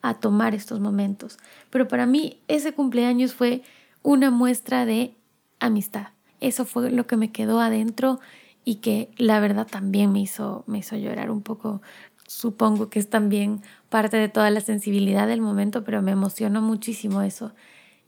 a 0.00 0.14
tomar 0.14 0.54
estos 0.54 0.80
momentos. 0.80 1.36
Pero 1.68 1.86
para 1.86 2.06
mí 2.06 2.40
ese 2.48 2.72
cumpleaños 2.72 3.34
fue 3.34 3.62
una 4.02 4.30
muestra 4.30 4.86
de 4.86 5.14
amistad. 5.60 6.13
Eso 6.44 6.66
fue 6.66 6.90
lo 6.90 7.06
que 7.06 7.16
me 7.16 7.32
quedó 7.32 7.58
adentro 7.58 8.20
y 8.66 8.76
que 8.76 9.10
la 9.16 9.40
verdad 9.40 9.66
también 9.66 10.12
me 10.12 10.20
hizo, 10.20 10.62
me 10.66 10.76
hizo 10.76 10.94
llorar 10.94 11.30
un 11.30 11.40
poco. 11.40 11.80
Supongo 12.26 12.90
que 12.90 12.98
es 12.98 13.08
también 13.08 13.62
parte 13.88 14.18
de 14.18 14.28
toda 14.28 14.50
la 14.50 14.60
sensibilidad 14.60 15.26
del 15.26 15.40
momento, 15.40 15.84
pero 15.84 16.02
me 16.02 16.12
emocionó 16.12 16.60
muchísimo 16.60 17.22
eso. 17.22 17.54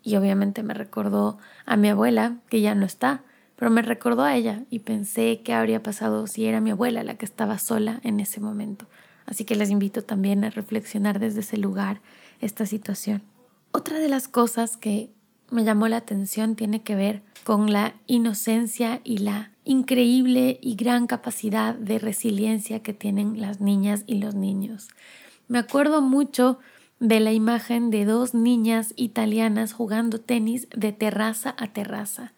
Y 0.02 0.16
obviamente 0.16 0.62
me 0.62 0.74
recordó 0.74 1.38
a 1.64 1.78
mi 1.78 1.88
abuela, 1.88 2.36
que 2.50 2.60
ya 2.60 2.74
no 2.74 2.84
está, 2.84 3.22
pero 3.56 3.70
me 3.70 3.80
recordó 3.80 4.22
a 4.22 4.36
ella 4.36 4.64
y 4.68 4.80
pensé 4.80 5.40
qué 5.42 5.54
habría 5.54 5.82
pasado 5.82 6.26
si 6.26 6.44
era 6.44 6.60
mi 6.60 6.72
abuela 6.72 7.04
la 7.04 7.14
que 7.14 7.24
estaba 7.24 7.58
sola 7.58 8.00
en 8.04 8.20
ese 8.20 8.40
momento. 8.40 8.86
Así 9.24 9.46
que 9.46 9.56
les 9.56 9.70
invito 9.70 10.02
también 10.02 10.44
a 10.44 10.50
reflexionar 10.50 11.20
desde 11.20 11.40
ese 11.40 11.56
lugar 11.56 12.02
esta 12.42 12.66
situación. 12.66 13.22
Otra 13.72 13.98
de 13.98 14.10
las 14.10 14.28
cosas 14.28 14.76
que 14.76 15.15
me 15.50 15.64
llamó 15.64 15.88
la 15.88 15.98
atención 15.98 16.56
tiene 16.56 16.82
que 16.82 16.94
ver 16.94 17.22
con 17.44 17.72
la 17.72 17.94
inocencia 18.06 19.00
y 19.04 19.18
la 19.18 19.52
increíble 19.64 20.58
y 20.60 20.74
gran 20.74 21.06
capacidad 21.06 21.74
de 21.74 21.98
resiliencia 21.98 22.82
que 22.82 22.92
tienen 22.92 23.40
las 23.40 23.60
niñas 23.60 24.04
y 24.06 24.18
los 24.18 24.34
niños. 24.34 24.88
Me 25.48 25.58
acuerdo 25.58 26.02
mucho 26.02 26.58
de 26.98 27.20
la 27.20 27.32
imagen 27.32 27.90
de 27.90 28.04
dos 28.04 28.34
niñas 28.34 28.92
italianas 28.96 29.72
jugando 29.72 30.20
tenis 30.20 30.68
de 30.74 30.92
terraza 30.92 31.54
a 31.58 31.72
terraza. 31.72 32.32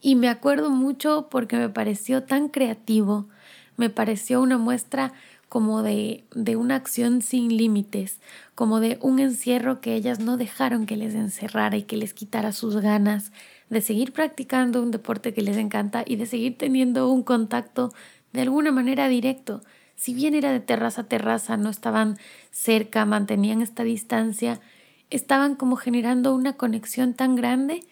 Y 0.00 0.16
me 0.16 0.28
acuerdo 0.28 0.70
mucho 0.70 1.28
porque 1.30 1.56
me 1.56 1.68
pareció 1.68 2.24
tan 2.24 2.48
creativo, 2.48 3.28
me 3.76 3.90
pareció 3.90 4.42
una 4.42 4.58
muestra 4.58 5.12
como 5.48 5.82
de, 5.82 6.24
de 6.34 6.56
una 6.56 6.74
acción 6.74 7.22
sin 7.22 7.56
límites, 7.56 8.18
como 8.54 8.80
de 8.80 8.98
un 9.00 9.20
encierro 9.20 9.80
que 9.80 9.94
ellas 9.94 10.18
no 10.18 10.36
dejaron 10.36 10.86
que 10.86 10.96
les 10.96 11.14
encerrara 11.14 11.76
y 11.76 11.84
que 11.84 11.96
les 11.96 12.14
quitara 12.14 12.52
sus 12.52 12.76
ganas 12.76 13.32
de 13.70 13.80
seguir 13.80 14.12
practicando 14.12 14.82
un 14.82 14.90
deporte 14.90 15.34
que 15.34 15.42
les 15.42 15.56
encanta 15.56 16.04
y 16.06 16.16
de 16.16 16.26
seguir 16.26 16.58
teniendo 16.58 17.10
un 17.10 17.22
contacto 17.22 17.92
de 18.32 18.42
alguna 18.42 18.72
manera 18.72 19.08
directo. 19.08 19.62
Si 19.96 20.14
bien 20.14 20.34
era 20.34 20.52
de 20.52 20.60
terraza 20.60 21.02
a 21.02 21.08
terraza, 21.08 21.56
no 21.56 21.70
estaban 21.70 22.18
cerca, 22.50 23.04
mantenían 23.06 23.62
esta 23.62 23.82
distancia, 23.82 24.60
estaban 25.10 25.54
como 25.54 25.76
generando 25.76 26.34
una 26.34 26.54
conexión 26.54 27.14
tan 27.14 27.34
grande 27.36 27.84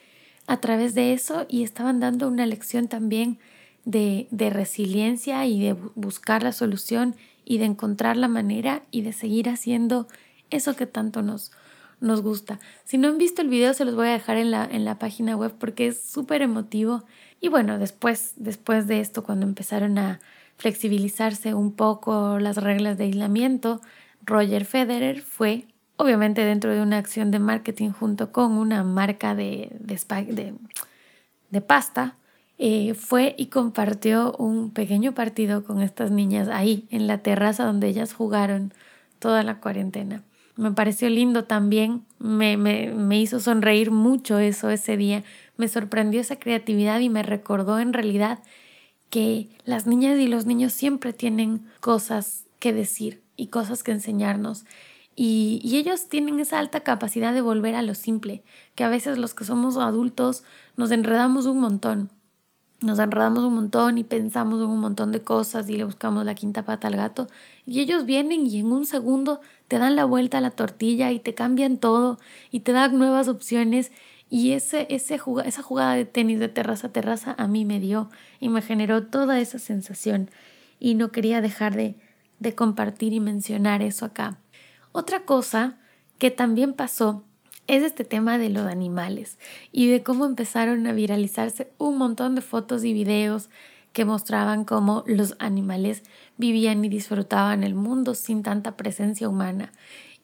a 0.46 0.58
través 0.58 0.94
de 0.94 1.12
eso 1.12 1.46
y 1.48 1.62
estaban 1.62 2.00
dando 2.00 2.28
una 2.28 2.46
lección 2.46 2.88
también 2.88 3.38
de, 3.84 4.26
de 4.30 4.50
resiliencia 4.50 5.46
y 5.46 5.60
de 5.60 5.74
buscar 5.94 6.42
la 6.42 6.52
solución 6.52 7.16
y 7.44 7.58
de 7.58 7.66
encontrar 7.66 8.16
la 8.16 8.28
manera 8.28 8.82
y 8.90 9.02
de 9.02 9.12
seguir 9.12 9.48
haciendo 9.48 10.08
eso 10.50 10.76
que 10.76 10.86
tanto 10.86 11.22
nos, 11.22 11.52
nos 12.00 12.22
gusta. 12.22 12.60
Si 12.84 12.98
no 12.98 13.08
han 13.08 13.18
visto 13.18 13.42
el 13.42 13.48
video, 13.48 13.74
se 13.74 13.84
los 13.84 13.94
voy 13.94 14.08
a 14.08 14.12
dejar 14.12 14.36
en 14.36 14.50
la, 14.50 14.64
en 14.64 14.84
la 14.84 14.98
página 14.98 15.36
web 15.36 15.54
porque 15.58 15.88
es 15.88 16.00
súper 16.00 16.42
emotivo. 16.42 17.04
Y 17.40 17.48
bueno, 17.48 17.78
después, 17.78 18.34
después 18.36 18.86
de 18.86 19.00
esto, 19.00 19.24
cuando 19.24 19.46
empezaron 19.46 19.98
a 19.98 20.20
flexibilizarse 20.56 21.54
un 21.54 21.72
poco 21.72 22.38
las 22.38 22.58
reglas 22.58 22.96
de 22.98 23.04
aislamiento, 23.04 23.80
Roger 24.24 24.64
Federer 24.64 25.20
fue, 25.20 25.66
obviamente 25.96 26.44
dentro 26.44 26.72
de 26.72 26.80
una 26.80 26.98
acción 26.98 27.30
de 27.30 27.38
marketing 27.38 27.90
junto 27.90 28.32
con 28.32 28.52
una 28.52 28.84
marca 28.84 29.34
de, 29.34 29.70
de, 29.80 30.54
de 31.50 31.60
pasta, 31.60 32.16
eh, 32.56 32.94
fue 32.94 33.34
y 33.36 33.46
compartió 33.46 34.32
un 34.38 34.70
pequeño 34.70 35.12
partido 35.12 35.64
con 35.64 35.82
estas 35.82 36.10
niñas 36.10 36.48
ahí, 36.48 36.86
en 36.90 37.06
la 37.06 37.18
terraza 37.18 37.64
donde 37.64 37.88
ellas 37.88 38.14
jugaron 38.14 38.72
toda 39.18 39.42
la 39.42 39.60
cuarentena. 39.60 40.22
Me 40.56 40.70
pareció 40.70 41.08
lindo 41.10 41.44
también, 41.44 42.04
me, 42.20 42.56
me, 42.56 42.92
me 42.92 43.20
hizo 43.20 43.40
sonreír 43.40 43.90
mucho 43.90 44.38
eso 44.38 44.70
ese 44.70 44.96
día, 44.96 45.24
me 45.56 45.66
sorprendió 45.66 46.20
esa 46.20 46.36
creatividad 46.36 47.00
y 47.00 47.08
me 47.08 47.24
recordó 47.24 47.80
en 47.80 47.92
realidad 47.92 48.38
que 49.10 49.48
las 49.64 49.86
niñas 49.86 50.18
y 50.20 50.28
los 50.28 50.46
niños 50.46 50.72
siempre 50.72 51.12
tienen 51.12 51.66
cosas 51.80 52.44
que 52.60 52.72
decir 52.72 53.22
y 53.36 53.48
cosas 53.48 53.82
que 53.82 53.90
enseñarnos. 53.90 54.64
Y, 55.16 55.60
y, 55.62 55.76
ellos 55.76 56.08
tienen 56.08 56.40
esa 56.40 56.58
alta 56.58 56.80
capacidad 56.80 57.32
de 57.32 57.40
volver 57.40 57.76
a 57.76 57.82
lo 57.82 57.94
simple, 57.94 58.42
que 58.74 58.82
a 58.82 58.88
veces 58.88 59.16
los 59.16 59.32
que 59.32 59.44
somos 59.44 59.76
adultos 59.76 60.42
nos 60.76 60.90
enredamos 60.90 61.46
un 61.46 61.60
montón 61.60 62.10
nos 62.80 62.98
enredamos 62.98 63.44
un 63.44 63.54
montón 63.54 63.98
y 63.98 64.04
pensamos 64.04 64.60
en 64.60 64.68
un 64.68 64.80
montón 64.80 65.12
de 65.12 65.22
cosas 65.22 65.68
y 65.68 65.76
le 65.76 65.84
buscamos 65.84 66.24
la 66.24 66.34
quinta 66.34 66.64
pata 66.64 66.88
al 66.88 66.96
gato. 66.96 67.28
Y 67.66 67.80
ellos 67.80 68.04
vienen 68.04 68.46
y 68.46 68.60
en 68.60 68.66
un 68.66 68.84
segundo 68.86 69.40
te 69.68 69.78
dan 69.78 69.96
la 69.96 70.04
vuelta 70.04 70.38
a 70.38 70.40
la 70.40 70.50
tortilla 70.50 71.10
y 71.10 71.18
te 71.18 71.34
cambian 71.34 71.78
todo 71.78 72.18
y 72.50 72.60
te 72.60 72.72
dan 72.72 72.98
nuevas 72.98 73.28
opciones. 73.28 73.90
Y 74.28 74.52
ese, 74.52 74.86
ese 74.90 75.20
esa 75.44 75.62
jugada 75.62 75.94
de 75.94 76.04
tenis 76.04 76.38
de 76.40 76.48
terraza 76.48 76.88
a 76.88 76.92
terraza 76.92 77.34
a 77.38 77.46
mí 77.46 77.64
me 77.64 77.80
dio 77.80 78.10
y 78.40 78.48
me 78.48 78.62
generó 78.62 79.04
toda 79.04 79.40
esa 79.40 79.58
sensación. 79.58 80.30
Y 80.78 80.94
no 80.94 81.10
quería 81.10 81.40
dejar 81.40 81.76
de, 81.76 81.94
de 82.40 82.54
compartir 82.54 83.12
y 83.12 83.20
mencionar 83.20 83.80
eso 83.82 84.04
acá. 84.04 84.38
Otra 84.92 85.24
cosa 85.24 85.78
que 86.18 86.30
también 86.30 86.74
pasó 86.74 87.24
es 87.66 87.82
este 87.82 88.04
tema 88.04 88.38
de 88.38 88.50
los 88.50 88.66
animales 88.66 89.38
y 89.72 89.88
de 89.88 90.02
cómo 90.02 90.26
empezaron 90.26 90.86
a 90.86 90.92
viralizarse 90.92 91.70
un 91.78 91.98
montón 91.98 92.34
de 92.34 92.40
fotos 92.40 92.84
y 92.84 92.92
videos 92.92 93.48
que 93.92 94.04
mostraban 94.04 94.64
cómo 94.64 95.04
los 95.06 95.36
animales 95.38 96.02
vivían 96.36 96.84
y 96.84 96.88
disfrutaban 96.88 97.62
el 97.62 97.74
mundo 97.74 98.14
sin 98.14 98.42
tanta 98.42 98.76
presencia 98.76 99.28
humana. 99.28 99.72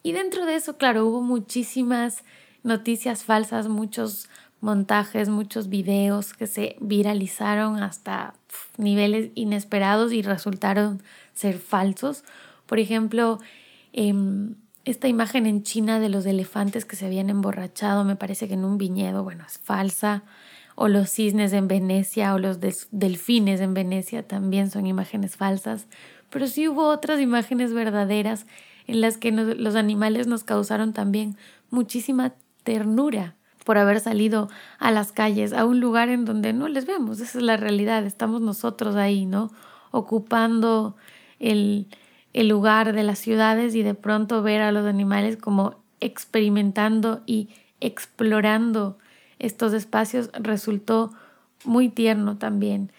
Y 0.03 0.11
dentro 0.11 0.45
de 0.45 0.55
eso, 0.55 0.77
claro, 0.77 1.05
hubo 1.07 1.21
muchísimas 1.21 2.23
noticias 2.63 3.23
falsas, 3.23 3.69
muchos 3.69 4.29
montajes, 4.59 5.29
muchos 5.29 5.69
videos 5.69 6.33
que 6.33 6.47
se 6.47 6.75
viralizaron 6.79 7.81
hasta 7.81 8.33
niveles 8.77 9.31
inesperados 9.35 10.11
y 10.11 10.21
resultaron 10.21 11.01
ser 11.33 11.57
falsos. 11.57 12.23
Por 12.65 12.79
ejemplo, 12.79 13.39
eh, 13.93 14.13
esta 14.85 15.07
imagen 15.07 15.45
en 15.45 15.63
China 15.63 15.99
de 15.99 16.09
los 16.09 16.25
elefantes 16.25 16.85
que 16.85 16.95
se 16.95 17.05
habían 17.05 17.29
emborrachado, 17.29 18.03
me 18.03 18.15
parece 18.15 18.47
que 18.47 18.55
en 18.55 18.65
un 18.65 18.77
viñedo, 18.77 19.23
bueno, 19.23 19.43
es 19.45 19.59
falsa. 19.59 20.23
O 20.75 20.87
los 20.87 21.09
cisnes 21.09 21.53
en 21.53 21.67
Venecia 21.67 22.33
o 22.33 22.39
los 22.39 22.59
delfines 22.91 23.59
en 23.61 23.73
Venecia 23.73 24.27
también 24.27 24.71
son 24.71 24.87
imágenes 24.87 25.35
falsas. 25.35 25.87
Pero 26.29 26.47
sí 26.47 26.67
hubo 26.67 26.87
otras 26.87 27.19
imágenes 27.19 27.73
verdaderas 27.73 28.47
en 28.87 29.01
las 29.01 29.17
que 29.17 29.31
los 29.31 29.75
animales 29.75 30.27
nos 30.27 30.43
causaron 30.43 30.93
también 30.93 31.37
muchísima 31.69 32.33
ternura 32.63 33.35
por 33.65 33.77
haber 33.77 33.99
salido 33.99 34.49
a 34.79 34.91
las 34.91 35.11
calles, 35.11 35.53
a 35.53 35.65
un 35.65 35.79
lugar 35.79 36.09
en 36.09 36.25
donde 36.25 36.53
no 36.53 36.67
les 36.67 36.85
vemos. 36.85 37.19
Esa 37.19 37.37
es 37.37 37.43
la 37.43 37.57
realidad. 37.57 38.05
Estamos 38.05 38.41
nosotros 38.41 38.95
ahí, 38.95 39.25
¿no? 39.25 39.51
Ocupando 39.91 40.95
el, 41.37 41.87
el 42.33 42.47
lugar 42.47 42.93
de 42.93 43.03
las 43.03 43.19
ciudades 43.19 43.75
y 43.75 43.83
de 43.83 43.93
pronto 43.93 44.41
ver 44.41 44.61
a 44.61 44.71
los 44.71 44.85
animales 44.85 45.37
como 45.37 45.75
experimentando 45.99 47.21
y 47.25 47.49
explorando 47.79 48.97
estos 49.39 49.73
espacios 49.73 50.29
resultó 50.33 51.11
muy 51.65 51.89
tierno 51.89 52.37
también. 52.37 52.91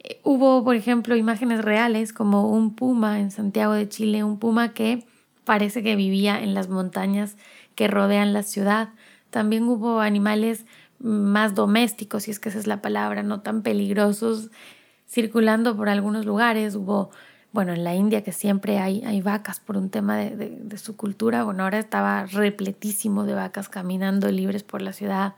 Eh, 0.00 0.20
hubo, 0.22 0.62
por 0.64 0.74
ejemplo, 0.74 1.16
imágenes 1.16 1.64
reales 1.64 2.12
como 2.12 2.50
un 2.50 2.74
puma 2.74 3.20
en 3.20 3.30
Santiago 3.30 3.72
de 3.72 3.88
Chile, 3.88 4.24
un 4.24 4.38
puma 4.38 4.72
que 4.72 5.04
parece 5.44 5.82
que 5.82 5.96
vivía 5.96 6.42
en 6.42 6.54
las 6.54 6.68
montañas 6.68 7.36
que 7.74 7.88
rodean 7.88 8.32
la 8.32 8.42
ciudad. 8.42 8.90
También 9.30 9.64
hubo 9.64 10.00
animales 10.00 10.66
más 10.98 11.54
domésticos, 11.54 12.24
si 12.24 12.30
es 12.30 12.40
que 12.40 12.48
esa 12.48 12.58
es 12.58 12.66
la 12.66 12.82
palabra, 12.82 13.22
no 13.22 13.40
tan 13.40 13.62
peligrosos, 13.62 14.50
circulando 15.08 15.76
por 15.76 15.88
algunos 15.88 16.24
lugares. 16.26 16.74
Hubo 16.74 17.10
bueno, 17.56 17.72
en 17.72 17.84
la 17.84 17.94
India 17.94 18.22
que 18.22 18.32
siempre 18.32 18.78
hay, 18.78 19.02
hay 19.06 19.22
vacas 19.22 19.60
por 19.60 19.78
un 19.78 19.88
tema 19.88 20.18
de, 20.18 20.36
de, 20.36 20.76
su 20.76 20.94
cultura, 20.94 21.42
bueno, 21.42 21.62
ahora 21.62 21.78
estaba 21.78 22.26
repletísimo 22.26 23.24
de 23.24 23.32
vacas 23.32 23.70
caminando 23.70 24.30
libres 24.30 24.62
por 24.62 24.82
la 24.82 24.92
ciudad. 24.92 25.36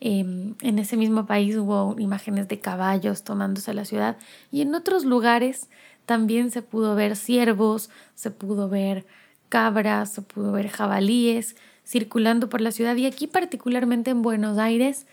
Em, 0.00 0.56
en 0.60 0.80
ese 0.80 0.96
mismo 0.96 1.24
país 1.24 1.56
hubo 1.56 1.94
imágenes 2.00 2.48
de 2.48 2.58
caballos 2.58 3.22
tomándose 3.22 3.72
la 3.74 3.84
ciudad 3.84 4.16
y 4.50 4.62
en 4.62 4.74
otros 4.74 5.04
lugares 5.04 5.68
también 6.04 6.50
se 6.50 6.62
pudo 6.62 6.96
ver 6.96 7.14
ciervos, 7.14 7.90
se 8.16 8.32
pudo 8.32 8.68
ver 8.68 9.06
cabras, 9.48 10.12
se 10.12 10.22
pudo 10.22 10.50
ver 10.50 10.66
jabalíes 10.66 11.54
circulando 11.86 12.48
por 12.48 12.60
la 12.60 12.72
ciudad 12.72 12.96
y 12.96 13.06
aquí 13.06 13.28
particularmente 13.28 14.10
en 14.10 14.22
Buenos 14.22 14.58
Aires, 14.58 15.06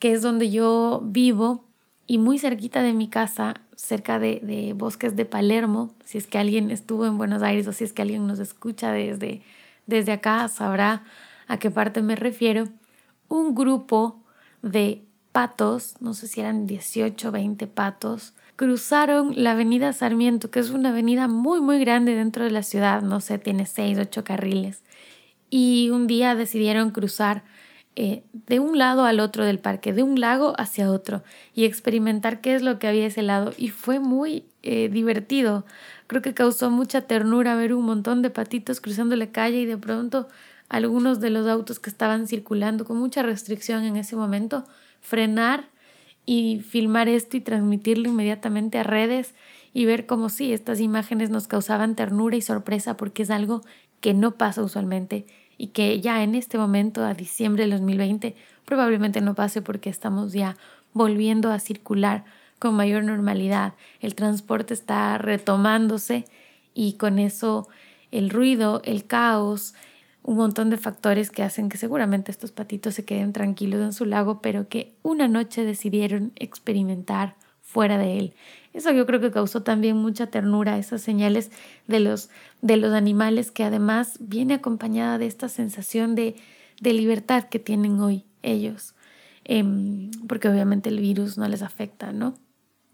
que 0.00 0.10
es 0.10 0.22
donde 0.22 0.50
yo 0.50 1.02
vivo, 1.04 1.64
y 2.06 2.18
muy 2.18 2.38
cerquita 2.38 2.82
de 2.82 2.92
mi 2.92 3.08
casa, 3.08 3.54
cerca 3.76 4.18
de, 4.18 4.74
bosques 4.76 5.16
de 5.16 5.24
Palermo, 5.24 5.94
si 6.04 6.18
es 6.18 6.26
que 6.26 6.38
alguien 6.38 6.70
estuvo 6.70 7.06
en 7.06 7.16
Buenos 7.16 7.42
Aires 7.42 7.66
o 7.66 7.72
si 7.72 7.84
es 7.84 7.92
que 7.92 8.02
alguien 8.02 8.26
nos 8.26 8.38
escucha 8.38 8.92
desde, 8.92 9.42
desde 9.86 10.12
acá, 10.12 10.46
sabrá 10.48 11.04
a 11.46 11.58
qué 11.58 11.70
parte 11.70 12.02
me 12.02 12.16
refiero, 12.16 12.68
un 13.28 13.54
grupo 13.54 14.22
de 14.62 15.02
patos, 15.32 15.94
no 16.00 16.14
sé 16.14 16.28
si 16.28 16.40
eran 16.40 16.66
18 16.66 17.28
o 17.28 17.32
20 17.32 17.66
patos, 17.66 18.34
cruzaron 18.56 19.32
la 19.36 19.52
avenida 19.52 19.92
Sarmiento, 19.92 20.50
que 20.50 20.60
es 20.60 20.70
una 20.70 20.90
avenida 20.90 21.26
muy, 21.26 21.60
muy 21.60 21.80
grande 21.80 22.14
dentro 22.14 22.44
de 22.44 22.50
la 22.50 22.62
ciudad, 22.62 23.02
no 23.02 23.20
sé, 23.20 23.38
tiene 23.38 23.66
6, 23.66 23.98
8 23.98 24.24
carriles, 24.24 24.82
y 25.50 25.90
un 25.90 26.06
día 26.06 26.34
decidieron 26.34 26.90
cruzar 26.90 27.44
eh, 27.96 28.24
de 28.32 28.58
un 28.58 28.76
lado 28.76 29.04
al 29.04 29.20
otro 29.20 29.44
del 29.44 29.60
parque, 29.60 29.92
de 29.92 30.02
un 30.02 30.18
lago 30.18 30.54
hacia 30.58 30.90
otro 30.90 31.22
y 31.54 31.64
experimentar 31.64 32.40
qué 32.40 32.56
es 32.56 32.62
lo 32.62 32.80
que 32.80 32.88
había 32.88 33.06
ese 33.06 33.22
lado. 33.22 33.52
Y 33.56 33.68
fue 33.68 34.00
muy 34.00 34.46
eh, 34.62 34.88
divertido. 34.88 35.64
Creo 36.08 36.20
que 36.20 36.34
causó 36.34 36.70
mucha 36.70 37.02
ternura 37.02 37.54
ver 37.54 37.72
un 37.72 37.84
montón 37.84 38.20
de 38.22 38.30
patitos 38.30 38.80
cruzando 38.80 39.14
la 39.14 39.28
calle 39.28 39.60
y 39.60 39.66
de 39.66 39.76
pronto 39.76 40.28
algunos 40.68 41.20
de 41.20 41.30
los 41.30 41.46
autos 41.46 41.78
que 41.78 41.88
estaban 41.88 42.26
circulando 42.26 42.84
con 42.84 42.96
mucha 42.96 43.22
restricción 43.22 43.84
en 43.84 43.96
ese 43.96 44.16
momento, 44.16 44.64
frenar 45.00 45.68
y 46.26 46.60
filmar 46.60 47.08
esto 47.08 47.36
y 47.36 47.42
transmitirlo 47.42 48.08
inmediatamente 48.08 48.78
a 48.78 48.82
redes 48.82 49.34
y 49.72 49.84
ver 49.84 50.06
cómo 50.06 50.30
sí, 50.30 50.52
estas 50.52 50.80
imágenes 50.80 51.30
nos 51.30 51.46
causaban 51.46 51.94
ternura 51.94 52.36
y 52.36 52.42
sorpresa 52.42 52.96
porque 52.96 53.22
es 53.22 53.30
algo 53.30 53.62
que 54.00 54.14
no 54.14 54.32
pasa 54.36 54.62
usualmente 54.62 55.26
y 55.58 55.68
que 55.68 56.00
ya 56.00 56.22
en 56.22 56.34
este 56.34 56.58
momento, 56.58 57.04
a 57.04 57.14
diciembre 57.14 57.64
del 57.64 57.72
2020, 57.72 58.34
probablemente 58.64 59.20
no 59.20 59.34
pase 59.34 59.62
porque 59.62 59.90
estamos 59.90 60.32
ya 60.32 60.56
volviendo 60.92 61.50
a 61.50 61.58
circular 61.58 62.24
con 62.58 62.74
mayor 62.74 63.04
normalidad. 63.04 63.74
El 64.00 64.14
transporte 64.14 64.74
está 64.74 65.18
retomándose 65.18 66.24
y 66.72 66.94
con 66.94 67.18
eso 67.18 67.68
el 68.10 68.30
ruido, 68.30 68.80
el 68.84 69.04
caos, 69.06 69.74
un 70.22 70.36
montón 70.36 70.70
de 70.70 70.78
factores 70.78 71.30
que 71.30 71.42
hacen 71.42 71.68
que 71.68 71.76
seguramente 71.76 72.30
estos 72.30 72.50
patitos 72.50 72.94
se 72.94 73.04
queden 73.04 73.32
tranquilos 73.32 73.82
en 73.82 73.92
su 73.92 74.06
lago, 74.06 74.40
pero 74.40 74.68
que 74.68 74.94
una 75.02 75.28
noche 75.28 75.64
decidieron 75.64 76.32
experimentar 76.36 77.36
fuera 77.60 77.98
de 77.98 78.18
él. 78.18 78.34
Eso 78.74 78.90
yo 78.90 79.06
creo 79.06 79.20
que 79.20 79.30
causó 79.30 79.62
también 79.62 79.96
mucha 79.96 80.26
ternura, 80.26 80.76
esas 80.76 81.00
señales 81.00 81.52
de 81.86 82.00
los, 82.00 82.28
de 82.60 82.76
los 82.76 82.92
animales 82.92 83.52
que 83.52 83.62
además 83.62 84.16
viene 84.18 84.54
acompañada 84.54 85.16
de 85.16 85.26
esta 85.26 85.48
sensación 85.48 86.16
de, 86.16 86.34
de 86.80 86.92
libertad 86.92 87.44
que 87.44 87.60
tienen 87.60 88.00
hoy 88.00 88.24
ellos, 88.42 88.96
em, 89.44 90.10
porque 90.26 90.48
obviamente 90.48 90.88
el 90.90 90.98
virus 90.98 91.38
no 91.38 91.46
les 91.46 91.62
afecta, 91.62 92.12
¿no? 92.12 92.34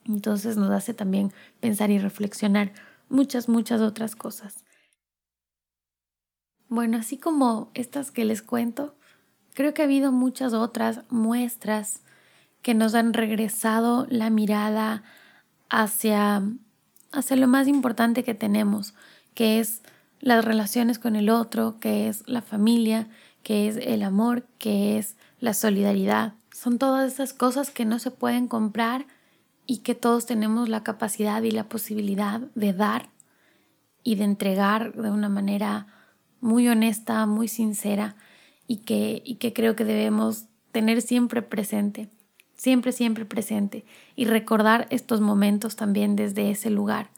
Entonces 0.04 0.58
nos 0.58 0.70
hace 0.70 0.92
también 0.92 1.32
pensar 1.60 1.90
y 1.90 1.98
reflexionar 1.98 2.72
muchas, 3.08 3.48
muchas 3.48 3.80
otras 3.80 4.14
cosas. 4.14 4.64
Bueno, 6.68 6.98
así 6.98 7.16
como 7.16 7.70
estas 7.72 8.10
que 8.10 8.26
les 8.26 8.42
cuento, 8.42 8.94
creo 9.54 9.72
que 9.72 9.80
ha 9.80 9.86
habido 9.86 10.12
muchas 10.12 10.52
otras 10.52 11.00
muestras 11.08 12.02
que 12.60 12.74
nos 12.74 12.94
han 12.94 13.14
regresado 13.14 14.06
la 14.10 14.28
mirada 14.28 15.02
hacia, 15.70 16.42
hacia 17.12 17.36
lo 17.36 17.48
más 17.48 17.68
importante 17.68 18.24
que 18.24 18.34
tenemos, 18.34 18.94
que 19.34 19.60
es 19.60 19.82
las 20.20 20.44
relaciones 20.44 20.98
con 20.98 21.16
el 21.16 21.30
otro, 21.30 21.78
que 21.80 22.08
es 22.08 22.22
la 22.26 22.42
familia, 22.42 23.08
que 23.42 23.68
es 23.68 23.76
el 23.76 24.02
amor, 24.02 24.46
que 24.58 24.98
es 24.98 25.16
la 25.38 25.54
solidaridad. 25.54 26.34
Son 26.52 26.78
todas 26.78 27.12
esas 27.12 27.32
cosas 27.32 27.70
que 27.70 27.86
no 27.86 27.98
se 27.98 28.10
pueden 28.10 28.48
comprar 28.48 29.06
y 29.66 29.78
que 29.78 29.94
todos 29.94 30.26
tenemos 30.26 30.68
la 30.68 30.82
capacidad 30.82 31.42
y 31.42 31.50
la 31.50 31.68
posibilidad 31.68 32.40
de 32.54 32.72
dar 32.72 33.08
y 34.02 34.16
de 34.16 34.24
entregar 34.24 34.94
de 34.94 35.10
una 35.10 35.28
manera 35.28 35.86
muy 36.40 36.68
honesta, 36.68 37.24
muy 37.26 37.48
sincera 37.48 38.16
y 38.66 38.78
que, 38.78 39.22
y 39.24 39.36
que 39.36 39.52
creo 39.52 39.76
que 39.76 39.84
debemos 39.84 40.46
tener 40.72 41.02
siempre 41.02 41.42
presente, 41.42 42.10
siempre, 42.60 42.92
siempre 42.92 43.24
presente 43.24 43.86
y 44.16 44.26
recordar 44.26 44.86
estos 44.90 45.22
momentos 45.22 45.76
también 45.76 46.14
desde 46.14 46.50
ese 46.50 46.68
lugar. 46.68 47.08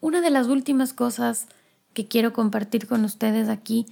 Una 0.00 0.20
de 0.20 0.30
las 0.30 0.46
últimas 0.46 0.92
cosas 0.92 1.48
que 1.94 2.06
quiero 2.06 2.32
compartir 2.32 2.86
con 2.86 3.04
ustedes 3.04 3.48
aquí 3.48 3.86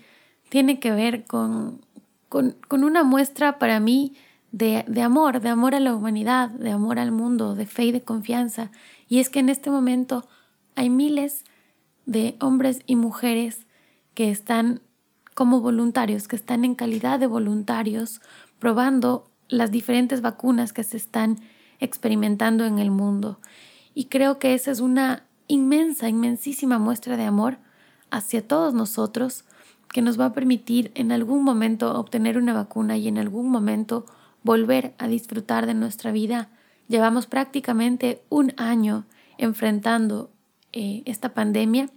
tiene 0.49 0.79
que 0.79 0.93
ver 0.93 1.25
con, 1.25 1.85
con, 2.29 2.57
con 2.69 2.85
una 2.85 3.03
muestra 3.03 3.59
para 3.59 3.81
mí 3.81 4.15
de, 4.53 4.85
de, 4.87 5.03
amor, 5.03 5.41
de 5.41 5.49
amor 5.49 5.75
a 5.75 5.81
la 5.81 5.93
humanidad, 5.93 6.51
de 6.51 6.71
amor 6.71 7.01
al 7.01 7.11
mundo, 7.11 7.57
de 7.57 7.67
fe 7.67 7.87
y 7.87 7.93
de 7.93 8.03
confianza. 8.03 8.71
Y 9.09 9.19
es 9.19 9.29
que 9.29 9.41
en 9.41 9.49
este 9.49 9.71
momento 9.71 10.29
hay 10.77 10.89
miles 10.89 11.45
de 12.07 12.37
hombres 12.39 12.83
y 12.87 12.95
mujeres 12.95 13.67
que 14.15 14.31
están 14.31 14.83
como 15.35 15.61
voluntarios, 15.61 16.29
que 16.29 16.37
están 16.37 16.65
en 16.65 16.77
calidad 16.77 17.19
de 17.19 17.27
voluntarios, 17.27 18.21
probando 18.61 19.30
las 19.51 19.71
diferentes 19.71 20.23
vacunas 20.23 20.73
que 20.73 20.85
se 20.85 20.97
están 20.97 21.39
experimentando 21.81 22.65
en 22.65 22.79
el 22.79 22.91
mundo. 22.91 23.41
Y 23.95 24.07
creo 24.07 24.39
que 24.39 24.55
esa 24.55 24.71
es 24.71 24.81
una 24.81 25.25
inmensa, 25.49 26.09
inmensísima 26.09 26.79
muestra 26.79 27.17
de 27.17 27.25
amor 27.25 27.59
hacia 28.11 28.47
todos 28.47 28.73
nosotros 28.73 29.45
que 29.93 30.03
nos 30.03 30.19
va 30.19 30.27
a 30.27 30.33
permitir 30.33 30.93
en 30.95 31.11
algún 31.11 31.43
momento 31.43 31.99
obtener 31.99 32.39
una 32.39 32.55
vacuna 32.55 32.97
y 32.97 33.09
en 33.09 33.19
algún 33.19 33.51
momento 33.51 34.07
volver 34.43 34.95
a 34.99 35.09
disfrutar 35.09 35.67
de 35.67 35.75
nuestra 35.75 36.13
vida. 36.13 36.49
Llevamos 36.89 37.27
prácticamente 37.27 38.23
un 38.29 38.53
año 38.57 39.05
enfrentando 39.39 40.31
eh, 40.73 41.03
esta 41.07 41.35
pandemia 41.35 41.91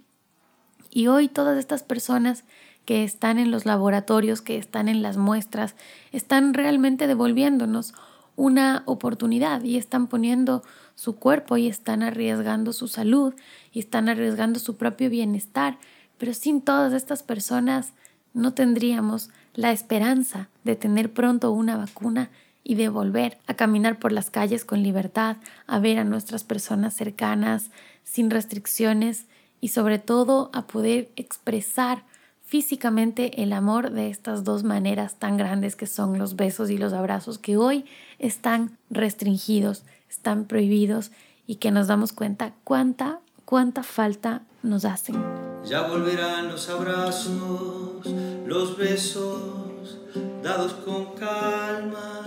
y 0.90 1.06
hoy 1.06 1.28
todas 1.28 1.58
estas 1.58 1.82
personas 1.82 2.44
que 2.84 3.04
están 3.04 3.38
en 3.38 3.50
los 3.50 3.66
laboratorios, 3.66 4.42
que 4.42 4.58
están 4.58 4.88
en 4.88 5.02
las 5.02 5.16
muestras, 5.16 5.74
están 6.12 6.54
realmente 6.54 7.06
devolviéndonos 7.06 7.94
una 8.36 8.82
oportunidad 8.86 9.62
y 9.62 9.76
están 9.76 10.06
poniendo 10.08 10.62
su 10.94 11.16
cuerpo 11.16 11.56
y 11.56 11.68
están 11.68 12.02
arriesgando 12.02 12.72
su 12.72 12.88
salud 12.88 13.34
y 13.72 13.80
están 13.80 14.08
arriesgando 14.08 14.58
su 14.58 14.76
propio 14.76 15.10
bienestar. 15.10 15.78
Pero 16.18 16.34
sin 16.34 16.60
todas 16.60 16.92
estas 16.92 17.22
personas 17.22 17.92
no 18.32 18.52
tendríamos 18.52 19.30
la 19.54 19.70
esperanza 19.70 20.48
de 20.64 20.76
tener 20.76 21.12
pronto 21.12 21.52
una 21.52 21.76
vacuna 21.76 22.30
y 22.64 22.74
de 22.76 22.88
volver 22.88 23.38
a 23.46 23.54
caminar 23.54 23.98
por 23.98 24.10
las 24.10 24.30
calles 24.30 24.64
con 24.64 24.82
libertad, 24.82 25.36
a 25.66 25.78
ver 25.78 25.98
a 25.98 26.04
nuestras 26.04 26.44
personas 26.44 26.94
cercanas, 26.94 27.70
sin 28.02 28.30
restricciones 28.30 29.26
y 29.60 29.68
sobre 29.68 29.98
todo 29.98 30.50
a 30.52 30.66
poder 30.66 31.10
expresar 31.16 32.04
físicamente 32.44 33.42
el 33.42 33.52
amor 33.52 33.90
de 33.90 34.10
estas 34.10 34.44
dos 34.44 34.62
maneras 34.62 35.16
tan 35.18 35.36
grandes 35.36 35.76
que 35.76 35.86
son 35.86 36.18
los 36.18 36.36
besos 36.36 36.70
y 36.70 36.78
los 36.78 36.92
abrazos 36.92 37.38
que 37.38 37.56
hoy 37.56 37.84
están 38.18 38.78
restringidos, 38.90 39.84
están 40.08 40.44
prohibidos 40.44 41.10
y 41.46 41.56
que 41.56 41.70
nos 41.70 41.88
damos 41.88 42.12
cuenta 42.12 42.52
cuánta, 42.62 43.20
cuánta 43.44 43.82
falta 43.82 44.42
nos 44.62 44.84
hacen. 44.84 45.16
Ya 45.64 45.88
volverán 45.88 46.48
los 46.48 46.68
abrazos, 46.68 48.06
los 48.46 48.76
besos 48.76 49.98
dados 50.42 50.74
con 50.74 51.14
calma. 51.14 52.22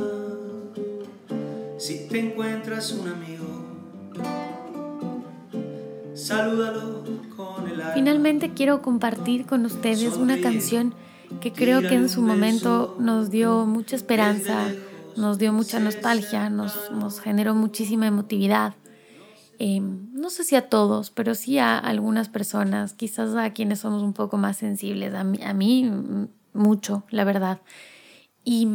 Si 1.78 2.08
te 2.08 2.20
encuentras 2.20 2.92
un 2.92 3.08
amigo, 3.08 3.46
salúdalo 6.16 7.04
Finalmente 7.94 8.54
quiero 8.54 8.82
compartir 8.82 9.46
con 9.46 9.66
ustedes 9.66 10.18
una 10.18 10.40
canción 10.40 10.94
que 11.42 11.52
creo 11.52 11.82
que 11.82 11.96
en 11.96 12.10
su 12.10 12.22
momento 12.22 12.96
nos 13.00 13.30
dio 13.30 13.66
mucha 13.66 13.96
esperanza, 13.96 14.72
nos 15.16 15.38
dio 15.38 15.52
mucha 15.54 15.80
nostalgia, 15.80 16.50
nos, 16.50 16.92
nos 16.92 17.20
generó 17.20 17.54
muchísima 17.54 18.08
emotividad. 18.08 18.76
Em, 19.60 20.08
no 20.14 20.30
sé 20.30 20.44
si 20.44 20.56
a 20.56 20.70
todos, 20.70 21.10
pero 21.10 21.34
sí 21.34 21.58
a 21.58 21.78
algunas 21.78 22.30
personas, 22.30 22.94
quizás 22.94 23.36
a 23.36 23.52
quienes 23.54 23.80
somos 23.80 24.04
un 24.04 24.14
poco 24.14 24.38
más 24.38 24.58
sensibles, 24.58 25.14
a 25.16 25.24
mí, 25.24 25.40
a 25.44 25.54
mí 25.54 25.92
mucho, 26.54 27.04
la 27.10 27.24
verdad. 27.24 27.60
Y, 28.44 28.68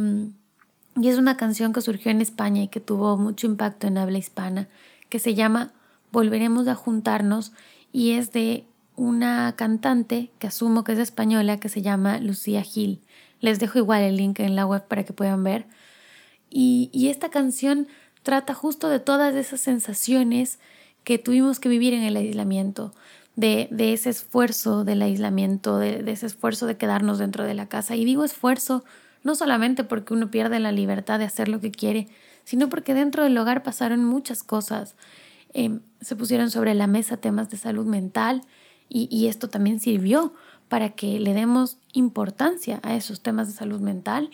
y 1.01 1.07
es 1.07 1.17
una 1.17 1.37
canción 1.37 1.73
que 1.73 1.81
surgió 1.81 2.11
en 2.11 2.21
España 2.21 2.63
y 2.63 2.67
que 2.67 2.79
tuvo 2.79 3.17
mucho 3.17 3.47
impacto 3.47 3.87
en 3.87 3.97
habla 3.97 4.17
hispana, 4.17 4.67
que 5.09 5.19
se 5.19 5.35
llama 5.35 5.71
Volveremos 6.11 6.67
a 6.67 6.75
juntarnos 6.75 7.53
y 7.91 8.11
es 8.11 8.31
de 8.31 8.65
una 8.95 9.53
cantante 9.55 10.31
que 10.39 10.47
asumo 10.47 10.83
que 10.83 10.93
es 10.93 10.99
española 10.99 11.59
que 11.59 11.69
se 11.69 11.81
llama 11.81 12.19
Lucía 12.19 12.61
Gil. 12.61 13.01
Les 13.39 13.59
dejo 13.59 13.79
igual 13.79 14.03
el 14.03 14.17
link 14.17 14.39
en 14.39 14.55
la 14.55 14.65
web 14.65 14.87
para 14.87 15.03
que 15.03 15.13
puedan 15.13 15.43
ver. 15.43 15.65
Y, 16.49 17.07
esta 17.09 17.29
canción 17.29 17.87
trata 18.21 18.53
justo 18.53 18.87
de 18.87 18.99
todas 18.99 19.33
esas 19.35 19.59
sensaciones 19.59 20.59
que 21.03 21.17
tuvimos 21.17 21.59
que 21.59 21.67
vivir 21.67 21.93
en 21.93 22.03
el 22.03 22.15
aislamiento, 22.15 22.93
de, 23.35 23.67
ese 23.79 24.11
esfuerzo 24.11 24.83
del 24.83 25.01
aislamiento, 25.01 25.79
de, 25.79 26.03
de, 26.03 26.11
ese 26.11 26.27
esfuerzo 26.27 26.67
de 26.67 26.77
quedarnos 26.77 27.17
dentro 27.17 27.43
de 27.43 27.55
la 27.55 27.67
casa. 27.67 27.95
Y 27.95 28.05
digo 28.05 28.23
esfuerzo 28.23 28.83
no 29.23 29.35
solamente 29.35 29.83
porque 29.83 30.13
uno 30.13 30.29
pierde 30.29 30.59
la 30.59 30.71
libertad 30.71 31.17
de 31.17 31.25
hacer 31.25 31.47
lo 31.47 31.59
que 31.59 31.71
quiere, 31.71 32.07
sino 32.43 32.69
porque 32.69 32.93
dentro 32.93 33.23
del 33.23 33.37
hogar 33.37 33.63
pasaron 33.63 34.05
muchas 34.05 34.43
cosas. 34.43 34.95
Em, 35.53 35.81
se 36.01 36.15
pusieron 36.15 36.51
sobre 36.51 36.75
la 36.75 36.87
mesa 36.87 37.17
temas 37.17 37.49
de 37.49 37.57
salud 37.57 37.85
mental 37.85 38.43
y, 38.89 39.07
y 39.15 39.27
esto 39.27 39.49
también 39.49 39.79
sirvió 39.79 40.33
para 40.69 40.89
que 40.89 41.19
le 41.19 41.33
demos 41.33 41.77
importancia 41.93 42.79
a 42.83 42.95
esos 42.95 43.21
temas 43.21 43.47
de 43.47 43.53
salud 43.53 43.79
mental. 43.79 44.31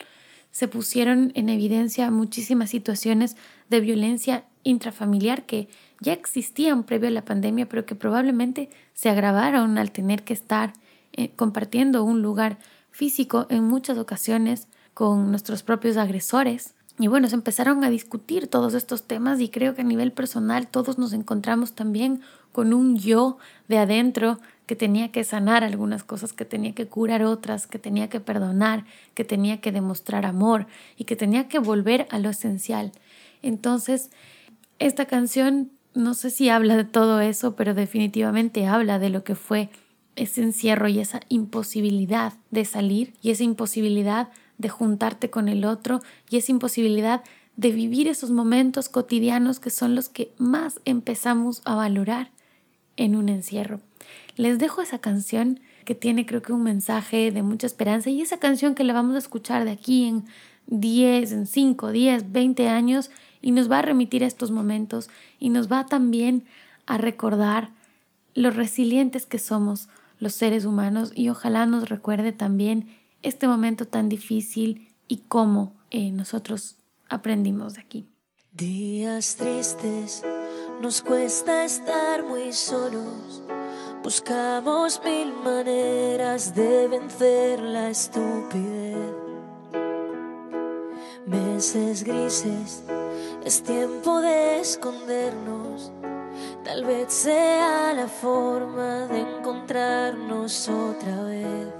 Se 0.50 0.68
pusieron 0.68 1.32
en 1.34 1.48
evidencia 1.48 2.10
muchísimas 2.10 2.70
situaciones 2.70 3.36
de 3.68 3.80
violencia 3.80 4.44
intrafamiliar 4.62 5.44
que 5.44 5.68
ya 6.00 6.12
existían 6.12 6.84
previo 6.84 7.08
a 7.08 7.12
la 7.12 7.24
pandemia, 7.24 7.68
pero 7.68 7.86
que 7.86 7.94
probablemente 7.94 8.70
se 8.94 9.08
agravaron 9.08 9.78
al 9.78 9.92
tener 9.92 10.22
que 10.22 10.32
estar 10.32 10.72
eh, 11.12 11.30
compartiendo 11.36 12.04
un 12.04 12.22
lugar 12.22 12.58
físico 12.90 13.46
en 13.50 13.64
muchas 13.64 13.98
ocasiones 13.98 14.66
con 14.94 15.30
nuestros 15.30 15.62
propios 15.62 15.96
agresores. 15.96 16.74
Y 17.00 17.08
bueno, 17.08 17.30
se 17.30 17.34
empezaron 17.34 17.82
a 17.82 17.88
discutir 17.88 18.46
todos 18.46 18.74
estos 18.74 19.04
temas 19.04 19.40
y 19.40 19.48
creo 19.48 19.74
que 19.74 19.80
a 19.80 19.84
nivel 19.84 20.12
personal 20.12 20.66
todos 20.66 20.98
nos 20.98 21.14
encontramos 21.14 21.72
también 21.72 22.20
con 22.52 22.74
un 22.74 22.98
yo 22.98 23.38
de 23.68 23.78
adentro 23.78 24.38
que 24.66 24.76
tenía 24.76 25.10
que 25.10 25.24
sanar 25.24 25.64
algunas 25.64 26.04
cosas, 26.04 26.34
que 26.34 26.44
tenía 26.44 26.74
que 26.74 26.88
curar 26.88 27.22
otras, 27.22 27.66
que 27.66 27.78
tenía 27.78 28.10
que 28.10 28.20
perdonar, 28.20 28.84
que 29.14 29.24
tenía 29.24 29.62
que 29.62 29.72
demostrar 29.72 30.26
amor 30.26 30.66
y 30.98 31.04
que 31.04 31.16
tenía 31.16 31.48
que 31.48 31.58
volver 31.58 32.06
a 32.10 32.18
lo 32.18 32.28
esencial. 32.28 32.92
Entonces, 33.40 34.10
esta 34.78 35.06
canción 35.06 35.70
no 35.94 36.12
sé 36.12 36.28
si 36.28 36.50
habla 36.50 36.76
de 36.76 36.84
todo 36.84 37.22
eso, 37.22 37.56
pero 37.56 37.72
definitivamente 37.72 38.66
habla 38.66 38.98
de 38.98 39.08
lo 39.08 39.24
que 39.24 39.36
fue 39.36 39.70
ese 40.16 40.42
encierro 40.42 40.86
y 40.88 40.98
esa 40.98 41.20
imposibilidad 41.30 42.34
de 42.50 42.66
salir 42.66 43.14
y 43.22 43.30
esa 43.30 43.44
imposibilidad 43.44 44.28
de 44.60 44.68
juntarte 44.68 45.30
con 45.30 45.48
el 45.48 45.64
otro 45.64 46.02
y 46.28 46.36
esa 46.36 46.52
imposibilidad 46.52 47.22
de 47.56 47.72
vivir 47.72 48.08
esos 48.08 48.30
momentos 48.30 48.88
cotidianos 48.88 49.58
que 49.58 49.70
son 49.70 49.94
los 49.94 50.08
que 50.08 50.32
más 50.38 50.80
empezamos 50.84 51.62
a 51.64 51.74
valorar 51.74 52.30
en 52.96 53.16
un 53.16 53.28
encierro. 53.28 53.80
Les 54.36 54.58
dejo 54.58 54.82
esa 54.82 54.98
canción 54.98 55.60
que 55.84 55.94
tiene 55.94 56.26
creo 56.26 56.42
que 56.42 56.52
un 56.52 56.62
mensaje 56.62 57.32
de 57.32 57.42
mucha 57.42 57.66
esperanza 57.66 58.10
y 58.10 58.20
esa 58.20 58.38
canción 58.38 58.74
que 58.74 58.84
la 58.84 58.92
vamos 58.92 59.14
a 59.14 59.18
escuchar 59.18 59.64
de 59.64 59.70
aquí 59.72 60.04
en 60.04 60.24
10, 60.66 61.32
en 61.32 61.46
5, 61.46 61.90
10, 61.90 62.32
20 62.32 62.68
años 62.68 63.10
y 63.40 63.52
nos 63.52 63.70
va 63.70 63.78
a 63.78 63.82
remitir 63.82 64.24
a 64.24 64.26
estos 64.26 64.50
momentos 64.50 65.08
y 65.38 65.48
nos 65.48 65.72
va 65.72 65.86
también 65.86 66.44
a 66.86 66.98
recordar 66.98 67.70
lo 68.34 68.50
resilientes 68.50 69.24
que 69.24 69.38
somos 69.38 69.88
los 70.18 70.34
seres 70.34 70.66
humanos 70.66 71.12
y 71.14 71.30
ojalá 71.30 71.64
nos 71.64 71.88
recuerde 71.88 72.32
también 72.32 72.88
este 73.22 73.46
momento 73.48 73.86
tan 73.86 74.08
difícil 74.08 74.94
y 75.08 75.18
cómo 75.28 75.74
eh, 75.90 76.10
nosotros 76.10 76.76
aprendimos 77.08 77.74
de 77.74 77.80
aquí. 77.80 78.06
Días 78.52 79.36
tristes, 79.36 80.24
nos 80.80 81.02
cuesta 81.02 81.64
estar 81.64 82.24
muy 82.24 82.52
solos. 82.52 83.42
Buscamos 84.02 85.00
mil 85.04 85.32
maneras 85.44 86.54
de 86.54 86.88
vencer 86.88 87.60
la 87.60 87.90
estupidez. 87.90 88.96
Meses 91.26 92.02
grises, 92.02 92.82
es 93.44 93.62
tiempo 93.62 94.20
de 94.20 94.60
escondernos. 94.60 95.92
Tal 96.64 96.84
vez 96.84 97.12
sea 97.12 97.92
la 97.94 98.08
forma 98.08 99.06
de 99.06 99.20
encontrarnos 99.20 100.68
otra 100.68 101.22
vez. 101.24 101.79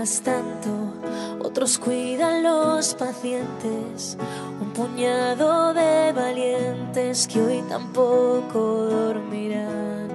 Tanto, 0.00 0.94
otros 1.44 1.78
cuidan 1.78 2.42
los 2.42 2.94
pacientes, 2.94 4.16
un 4.58 4.70
puñado 4.70 5.74
de 5.74 6.10
valientes 6.12 7.28
que 7.28 7.38
hoy 7.38 7.62
tampoco 7.68 8.86
dormirán. 8.86 10.08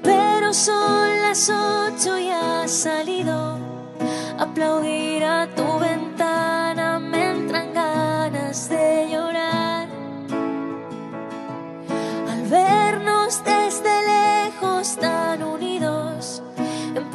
Pero 0.00 0.54
son 0.54 1.20
las 1.22 1.50
ocho 1.50 2.16
y 2.20 2.30
ha 2.30 2.68
salido 2.68 3.58
aplaudir 4.38 5.24
a 5.24 5.48
tu 5.56 5.64
ventana 5.80 6.07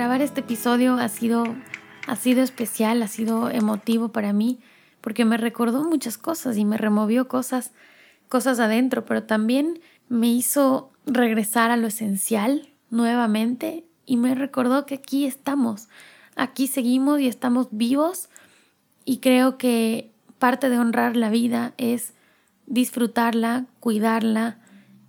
Grabar 0.00 0.22
este 0.22 0.40
episodio 0.40 0.94
ha 0.94 1.10
sido, 1.10 1.44
ha 2.06 2.16
sido 2.16 2.42
especial, 2.42 3.02
ha 3.02 3.06
sido 3.06 3.50
emotivo 3.50 4.08
para 4.08 4.32
mí, 4.32 4.58
porque 5.02 5.26
me 5.26 5.36
recordó 5.36 5.84
muchas 5.84 6.16
cosas 6.16 6.56
y 6.56 6.64
me 6.64 6.78
removió 6.78 7.28
cosas, 7.28 7.72
cosas 8.30 8.60
adentro, 8.60 9.04
pero 9.04 9.24
también 9.24 9.78
me 10.08 10.28
hizo 10.28 10.90
regresar 11.04 11.70
a 11.70 11.76
lo 11.76 11.88
esencial 11.88 12.70
nuevamente 12.88 13.84
y 14.06 14.16
me 14.16 14.34
recordó 14.34 14.86
que 14.86 14.94
aquí 14.94 15.26
estamos, 15.26 15.90
aquí 16.34 16.66
seguimos 16.66 17.20
y 17.20 17.26
estamos 17.26 17.68
vivos 17.70 18.30
y 19.04 19.18
creo 19.18 19.58
que 19.58 20.10
parte 20.38 20.70
de 20.70 20.78
honrar 20.78 21.14
la 21.14 21.28
vida 21.28 21.74
es 21.76 22.14
disfrutarla, 22.64 23.66
cuidarla 23.80 24.60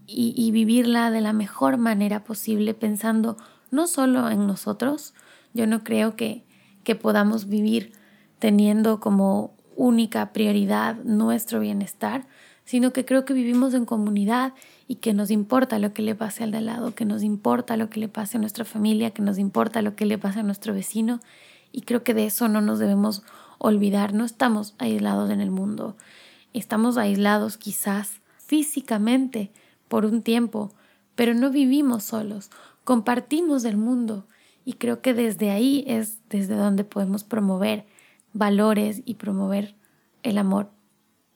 y, 0.05 0.33
y, 0.35 0.51
vivirla 0.51 1.11
de 1.11 1.21
la 1.21 1.31
mejor 1.31 1.77
manera 1.77 2.25
posible, 2.25 2.73
pensando 2.73 3.37
no 3.71 3.87
solo 3.87 4.29
en 4.29 4.45
nosotros, 4.45 5.13
yo 5.53 5.65
no 5.65 5.83
creo 5.83 6.15
que, 6.15 6.43
que 6.83 6.95
podamos 6.95 7.47
vivir 7.47 7.93
teniendo 8.39 8.99
como 8.99 9.55
única 9.75 10.33
prioridad 10.33 10.97
nuestro 11.03 11.59
bienestar, 11.59 12.27
sino 12.65 12.93
que 12.93 13.05
creo 13.05 13.25
que 13.25 13.33
vivimos 13.33 13.73
en 13.73 13.85
comunidad 13.85 14.53
y 14.87 14.95
que 14.95 15.13
nos 15.13 15.31
importa 15.31 15.79
lo 15.79 15.93
que 15.93 16.01
le 16.01 16.15
pase 16.15 16.43
al 16.43 16.51
de 16.51 16.61
lado, 16.61 16.93
que 16.93 17.05
nos 17.05 17.23
importa 17.23 17.77
lo 17.77 17.89
que 17.89 17.99
le 17.99 18.07
pase 18.07 18.37
a 18.37 18.39
nuestra 18.39 18.65
familia, 18.65 19.11
que 19.11 19.21
nos 19.21 19.37
importa 19.37 19.81
lo 19.81 19.95
que 19.95 20.05
le 20.05 20.17
pase 20.17 20.39
a 20.39 20.43
nuestro 20.43 20.73
vecino. 20.73 21.19
Y 21.71 21.81
creo 21.81 22.03
que 22.03 22.13
de 22.13 22.25
eso 22.25 22.47
no 22.47 22.61
nos 22.61 22.79
debemos 22.79 23.23
olvidar, 23.57 24.13
no 24.13 24.25
estamos 24.25 24.75
aislados 24.77 25.29
en 25.29 25.41
el 25.41 25.51
mundo, 25.51 25.95
estamos 26.53 26.97
aislados 26.97 27.57
quizás 27.57 28.21
físicamente 28.37 29.51
por 29.87 30.05
un 30.05 30.21
tiempo, 30.21 30.73
pero 31.15 31.33
no 31.33 31.51
vivimos 31.51 32.03
solos, 32.03 32.49
compartimos 32.83 33.65
el 33.65 33.77
mundo 33.77 34.25
y 34.65 34.73
creo 34.73 35.01
que 35.01 35.13
desde 35.13 35.51
ahí 35.51 35.83
es 35.87 36.17
desde 36.29 36.55
donde 36.55 36.83
podemos 36.83 37.23
promover 37.23 37.85
valores 38.33 39.01
y 39.05 39.15
promover 39.15 39.75
el 40.23 40.37
amor. 40.37 40.69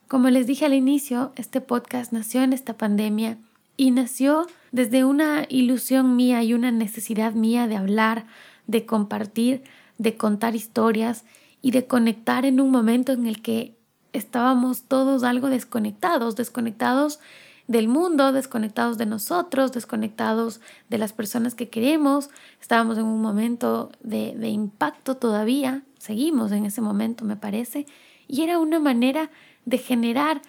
Como 0.07 0.29
les 0.29 0.47
dije 0.47 0.65
al 0.65 0.73
inicio, 0.73 1.31
este 1.35 1.61
podcast 1.61 2.13
nació 2.13 2.43
en 2.43 2.53
esta 2.53 2.77
pandemia 2.77 3.37
y 3.77 3.91
nació 3.91 4.45
desde 4.71 5.03
una 5.03 5.45
ilusión 5.49 6.15
mía 6.15 6.43
y 6.43 6.53
una 6.53 6.71
necesidad 6.71 7.33
mía 7.33 7.67
de 7.67 7.75
hablar, 7.75 8.27
de 8.67 8.85
compartir, 8.85 9.63
de 9.97 10.15
contar 10.15 10.55
historias 10.55 11.25
y 11.61 11.71
de 11.71 11.87
conectar 11.87 12.45
en 12.45 12.61
un 12.61 12.69
momento 12.69 13.11
en 13.11 13.25
el 13.25 13.41
que 13.41 13.75
estábamos 14.13 14.83
todos 14.83 15.23
algo 15.23 15.49
desconectados, 15.49 16.35
desconectados 16.35 17.19
del 17.67 17.87
mundo, 17.87 18.31
desconectados 18.31 18.97
de 18.97 19.05
nosotros, 19.05 19.71
desconectados 19.71 20.61
de 20.89 20.97
las 20.97 21.13
personas 21.13 21.55
que 21.55 21.69
queremos. 21.69 22.29
Estábamos 22.61 22.97
en 22.97 23.05
un 23.05 23.21
momento 23.21 23.91
de, 24.01 24.35
de, 24.35 24.49
impacto 24.49 25.17
todavía, 25.17 25.83
seguimos 25.97 26.51
en 26.51 26.65
ese 26.65 26.81
momento 26.81 27.25
me 27.25 27.35
parece, 27.35 27.85
y 28.27 28.43
era 28.43 28.59
una 28.59 28.79
manera 28.79 29.29
de 29.65 29.77
generar 29.77 30.41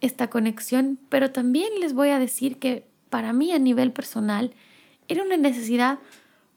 esta 0.00 0.28
conexión, 0.28 0.98
pero 1.08 1.30
también 1.30 1.68
les 1.80 1.94
voy 1.94 2.10
a 2.10 2.18
decir 2.18 2.58
que 2.58 2.86
para 3.08 3.32
mí 3.32 3.52
a 3.52 3.58
nivel 3.58 3.92
personal 3.92 4.52
era 5.08 5.22
una 5.22 5.36
necesidad 5.36 5.98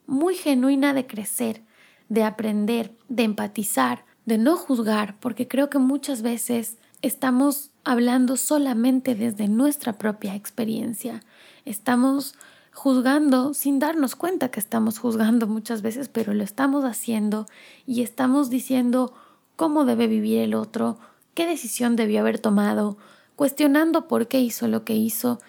muy 0.06 0.34
genuina 0.34 0.94
de 0.94 1.06
crecer, 1.06 1.62
de 2.08 2.24
aprender, 2.24 2.92
de 3.08 3.22
empatizar, 3.24 4.04
de 4.26 4.38
no 4.38 4.56
juzgar, 4.56 5.16
porque 5.20 5.46
creo 5.46 5.70
que 5.70 5.78
muchas 5.78 6.22
veces 6.22 6.78
estamos 7.02 7.70
hablando 7.88 8.36
solamente 8.36 9.14
desde 9.14 9.48
nuestra 9.48 9.94
propia 9.94 10.34
experiencia. 10.34 11.22
Estamos 11.64 12.34
juzgando 12.70 13.54
sin 13.54 13.78
darnos 13.78 14.14
cuenta 14.14 14.50
que 14.50 14.60
estamos 14.60 14.98
juzgando 14.98 15.46
muchas 15.46 15.80
veces, 15.80 16.10
pero 16.10 16.34
lo 16.34 16.44
estamos 16.44 16.84
haciendo 16.84 17.46
y 17.86 18.02
estamos 18.02 18.50
diciendo 18.50 19.14
cómo 19.56 19.86
debe 19.86 20.06
vivir 20.06 20.40
el 20.40 20.52
otro, 20.52 20.98
qué 21.32 21.46
decisión 21.46 21.96
debió 21.96 22.20
haber 22.20 22.38
tomado, 22.38 22.98
cuestionando 23.36 24.06
por 24.06 24.28
qué 24.28 24.42
hizo 24.42 24.68
lo 24.68 24.84
que 24.84 24.94
hizo. 24.94 25.40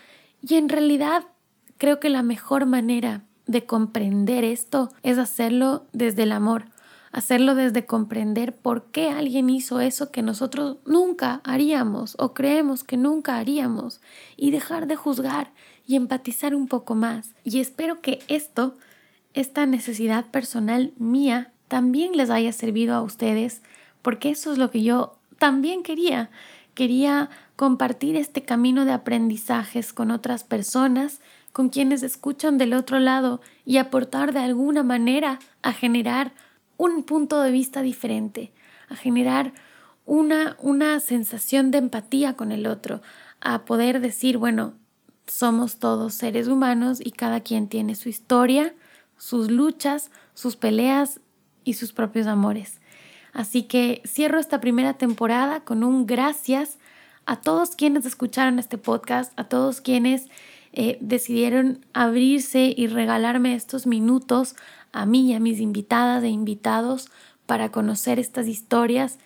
Y 0.42 0.56
en 0.56 0.70
realidad 0.70 1.26
creo 1.78 2.00
que 2.00 2.08
la 2.08 2.24
mejor 2.24 2.66
manera 2.66 3.26
de 3.48 3.66
comprender 3.66 4.46
esto 4.46 4.94
es 5.04 5.18
hacerlo 5.18 5.88
desde 5.92 6.24
el 6.24 6.32
amor, 6.32 6.68
hacerlo 7.12 7.56
desde 7.56 7.86
comprender 7.86 8.56
por 8.56 8.86
qué 8.86 9.10
alguien 9.10 9.50
hizo 9.50 9.80
eso 9.80 10.12
que 10.12 10.22
nosotros 10.22 10.78
nunca 10.86 11.42
haríamos 11.44 12.16
o 12.20 12.34
creemos 12.34 12.84
que 12.84 12.98
nunca 12.98 13.38
haríamos 13.38 14.02
y 14.38 14.52
dejar 14.52 14.88
de 14.88 14.96
juzgar 14.96 15.52
y 15.88 15.96
empatizar 15.96 16.54
un 16.54 16.68
poco 16.68 16.96
más. 16.96 17.34
Y 17.44 17.60
espero 17.60 18.02
que 18.02 18.20
esto, 18.28 18.76
esta 19.34 19.66
necesidad 19.66 20.26
personal 20.26 20.94
mía, 20.98 21.52
también 21.68 22.18
les 22.18 22.30
haya 22.30 22.52
servido 22.52 22.96
a 22.96 23.02
ustedes, 23.02 23.62
porque 24.02 24.30
eso 24.30 24.52
es 24.52 24.58
lo 24.58 24.72
que 24.72 24.84
yo 24.84 25.18
también 25.38 25.84
quería. 25.84 26.30
Quería 26.74 27.30
compartir 27.56 28.16
este 28.16 28.44
camino 28.44 28.86
de 28.86 28.92
aprendizajes 28.92 29.94
con 29.94 30.12
otras 30.12 30.44
personas, 30.44 31.22
con 31.52 31.70
quienes 31.70 32.04
escuchan 32.04 32.58
del 32.58 32.74
otro 32.74 33.00
lado 33.00 33.42
y 33.66 33.78
aportar 33.78 34.34
de 34.34 34.40
alguna 34.40 34.84
manera 34.84 35.40
a 35.62 35.74
generar 35.74 36.34
un 36.80 37.04
punto 37.04 37.42
de 37.42 37.52
vista 37.52 37.84
diferente, 37.84 38.52
a 38.88 38.96
generar 38.96 39.54
una, 40.06 40.56
una 40.60 41.00
sensación 41.02 41.70
de 41.70 41.78
empatía 41.78 42.36
con 42.36 42.52
el 42.52 42.66
otro, 42.66 43.02
a 43.42 43.66
poder 43.66 44.00
decir, 44.00 44.38
bueno, 44.38 44.74
somos 45.28 45.78
todos 45.78 46.14
seres 46.16 46.48
humanos 46.48 47.00
y 47.04 47.12
cada 47.12 47.42
quien 47.42 47.68
tiene 47.68 47.96
su 47.96 48.10
historia, 48.10 48.74
sus 49.18 49.52
luchas, 49.52 50.10
sus 50.34 50.56
peleas 50.56 51.20
y 51.66 51.74
sus 51.74 51.92
propios 51.92 52.26
amores. 52.26 52.80
Así 53.34 53.64
que 53.64 54.02
cierro 54.08 54.40
esta 54.40 54.62
primera 54.62 54.94
temporada 54.94 55.60
con 55.66 55.84
un 55.84 56.08
gracias 56.08 56.80
a 57.26 57.42
todos 57.42 57.76
quienes 57.76 58.06
escucharon 58.06 58.58
este 58.58 58.78
podcast, 58.78 59.38
a 59.38 59.44
todos 59.44 59.82
quienes 59.82 60.30
eh, 60.72 60.98
decidieron 61.02 61.86
abrirse 61.94 62.74
y 62.76 62.88
regalarme 62.88 63.54
estos 63.54 63.86
minutos 63.86 64.56
a 64.92 65.06
mí 65.06 65.30
y 65.30 65.34
a 65.34 65.40
mis 65.40 65.60
invitadas 65.60 66.24
e 66.24 66.30
invitados 66.30 67.10
para 67.46 67.72
conocer 67.72 68.20
estas 68.20 68.48
historias 68.48 69.20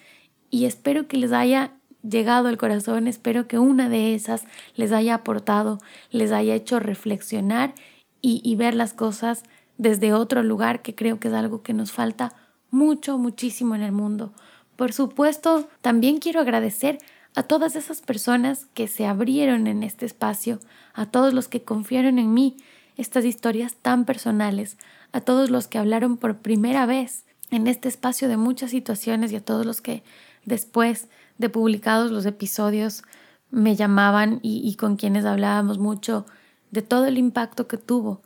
y 0.49 0.65
espero 0.65 1.08
que 1.08 1.17
les 1.17 1.32
haya 1.32 1.73
llegado 2.04 2.47
al 2.47 2.58
corazón, 2.58 3.08
espero 3.08 3.47
que 3.47 3.60
una 3.60 3.89
de 3.89 4.13
esas 4.13 4.45
les 4.76 4.91
haya 4.91 5.15
aportado, 5.15 5.80
les 6.12 6.32
haya 6.32 6.54
hecho 6.54 6.80
reflexionar 6.80 7.73
y, 8.21 8.41
y 8.43 8.56
ver 8.56 8.76
las 8.76 8.93
cosas 8.93 9.43
desde 9.78 10.13
otro 10.13 10.43
lugar 10.43 10.82
que 10.82 10.95
creo 10.95 11.19
que 11.19 11.30
es 11.30 11.34
algo 11.34 11.63
que 11.63 11.73
nos 11.73 11.91
falta 11.91 12.34
mucho, 12.71 13.17
muchísimo 13.17 13.76
en 13.76 13.84
el 13.84 13.91
mundo. 13.91 14.34
Por 14.76 14.93
supuesto, 14.93 15.67
también 15.82 16.17
quiero 16.17 16.41
agradecer 16.41 16.97
a 17.36 17.43
todas 17.43 17.76
esas 17.76 18.02
personas 18.02 18.67
que 18.73 18.88
se 18.88 19.06
abrieron 19.06 19.67
en 19.67 19.84
este 19.84 20.06
espacio, 20.06 20.60
a 20.93 21.06
todos 21.06 21.34
los 21.34 21.47
que 21.47 21.63
confiaron 21.63 22.19
en 22.19 22.34
mí 22.34 22.58
estas 22.97 23.25
historias 23.25 23.75
tan 23.75 24.06
personales, 24.06 24.77
a 25.12 25.21
todos 25.21 25.49
los 25.49 25.67
que 25.67 25.77
hablaron 25.77 26.17
por 26.17 26.38
primera 26.38 26.86
vez 26.86 27.25
en 27.51 27.67
este 27.67 27.88
espacio 27.88 28.27
de 28.27 28.38
muchas 28.38 28.71
situaciones 28.71 29.32
y 29.32 29.36
a 29.36 29.45
todos 29.45 29.65
los 29.65 29.82
que 29.82 30.03
después 30.45 31.08
de 31.38 31.49
publicados 31.49 32.12
los 32.12 32.25
episodios 32.25 33.03
me 33.51 33.75
llamaban 33.75 34.39
y, 34.41 34.62
y 34.67 34.75
con 34.75 34.97
quienes 34.97 35.25
hablábamos 35.25 35.77
mucho 35.77 36.25
de 36.71 36.82
todo 36.82 37.06
el 37.06 37.17
impacto 37.17 37.67
que 37.67 37.77
tuvo 37.77 38.21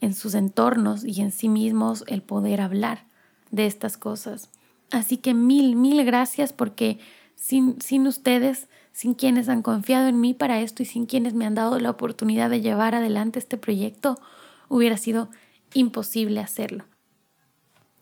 en 0.00 0.14
sus 0.14 0.34
entornos 0.34 1.04
y 1.04 1.20
en 1.20 1.30
sí 1.30 1.48
mismos 1.48 2.04
el 2.08 2.22
poder 2.22 2.60
hablar 2.60 3.06
de 3.52 3.66
estas 3.66 3.96
cosas. 3.96 4.50
Así 4.90 5.16
que 5.16 5.34
mil, 5.34 5.76
mil 5.76 6.04
gracias 6.04 6.52
porque 6.52 6.98
sin, 7.36 7.80
sin 7.80 8.06
ustedes, 8.06 8.68
sin 8.92 9.14
quienes 9.14 9.48
han 9.48 9.62
confiado 9.62 10.08
en 10.08 10.20
mí 10.20 10.34
para 10.34 10.60
esto 10.60 10.82
y 10.82 10.86
sin 10.86 11.06
quienes 11.06 11.34
me 11.34 11.46
han 11.46 11.54
dado 11.54 11.78
la 11.78 11.90
oportunidad 11.90 12.50
de 12.50 12.60
llevar 12.60 12.94
adelante 12.94 13.38
este 13.38 13.56
proyecto, 13.56 14.18
hubiera 14.68 14.96
sido 14.96 15.28
imposible 15.74 16.40
hacerlo. 16.40 16.84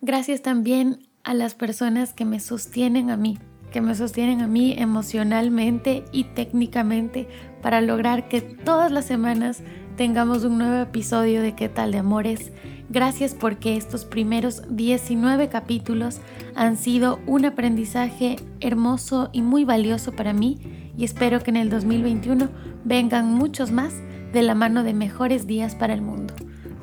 Gracias 0.00 0.42
también 0.42 1.06
a 1.24 1.34
las 1.34 1.54
personas 1.54 2.12
que 2.12 2.24
me 2.24 2.40
sostienen 2.40 3.10
a 3.10 3.16
mí, 3.16 3.38
que 3.70 3.80
me 3.80 3.94
sostienen 3.94 4.40
a 4.40 4.46
mí 4.46 4.74
emocionalmente 4.76 6.04
y 6.12 6.24
técnicamente 6.24 7.28
para 7.62 7.80
lograr 7.80 8.28
que 8.28 8.40
todas 8.40 8.90
las 8.90 9.04
semanas 9.04 9.62
tengamos 9.96 10.44
un 10.44 10.58
nuevo 10.58 10.82
episodio 10.82 11.42
de 11.42 11.54
¿Qué 11.54 11.68
tal 11.68 11.92
de 11.92 11.98
amores? 11.98 12.52
Gracias 12.88 13.34
porque 13.34 13.76
estos 13.76 14.04
primeros 14.04 14.62
19 14.70 15.48
capítulos 15.48 16.20
han 16.54 16.76
sido 16.76 17.20
un 17.26 17.44
aprendizaje 17.44 18.36
hermoso 18.60 19.28
y 19.32 19.42
muy 19.42 19.64
valioso 19.64 20.12
para 20.12 20.32
mí 20.32 20.58
y 20.96 21.04
espero 21.04 21.40
que 21.40 21.50
en 21.50 21.56
el 21.56 21.70
2021 21.70 22.48
vengan 22.84 23.26
muchos 23.26 23.70
más 23.70 23.94
de 24.32 24.42
la 24.42 24.54
mano 24.54 24.82
de 24.82 24.94
mejores 24.94 25.46
días 25.46 25.74
para 25.74 25.94
el 25.94 26.02
mundo. 26.02 26.34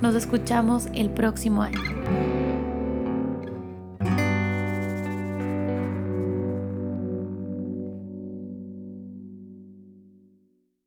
Nos 0.01 0.15
escuchamos 0.15 0.87
el 0.93 1.09
próximo 1.09 1.61
año. 1.63 1.79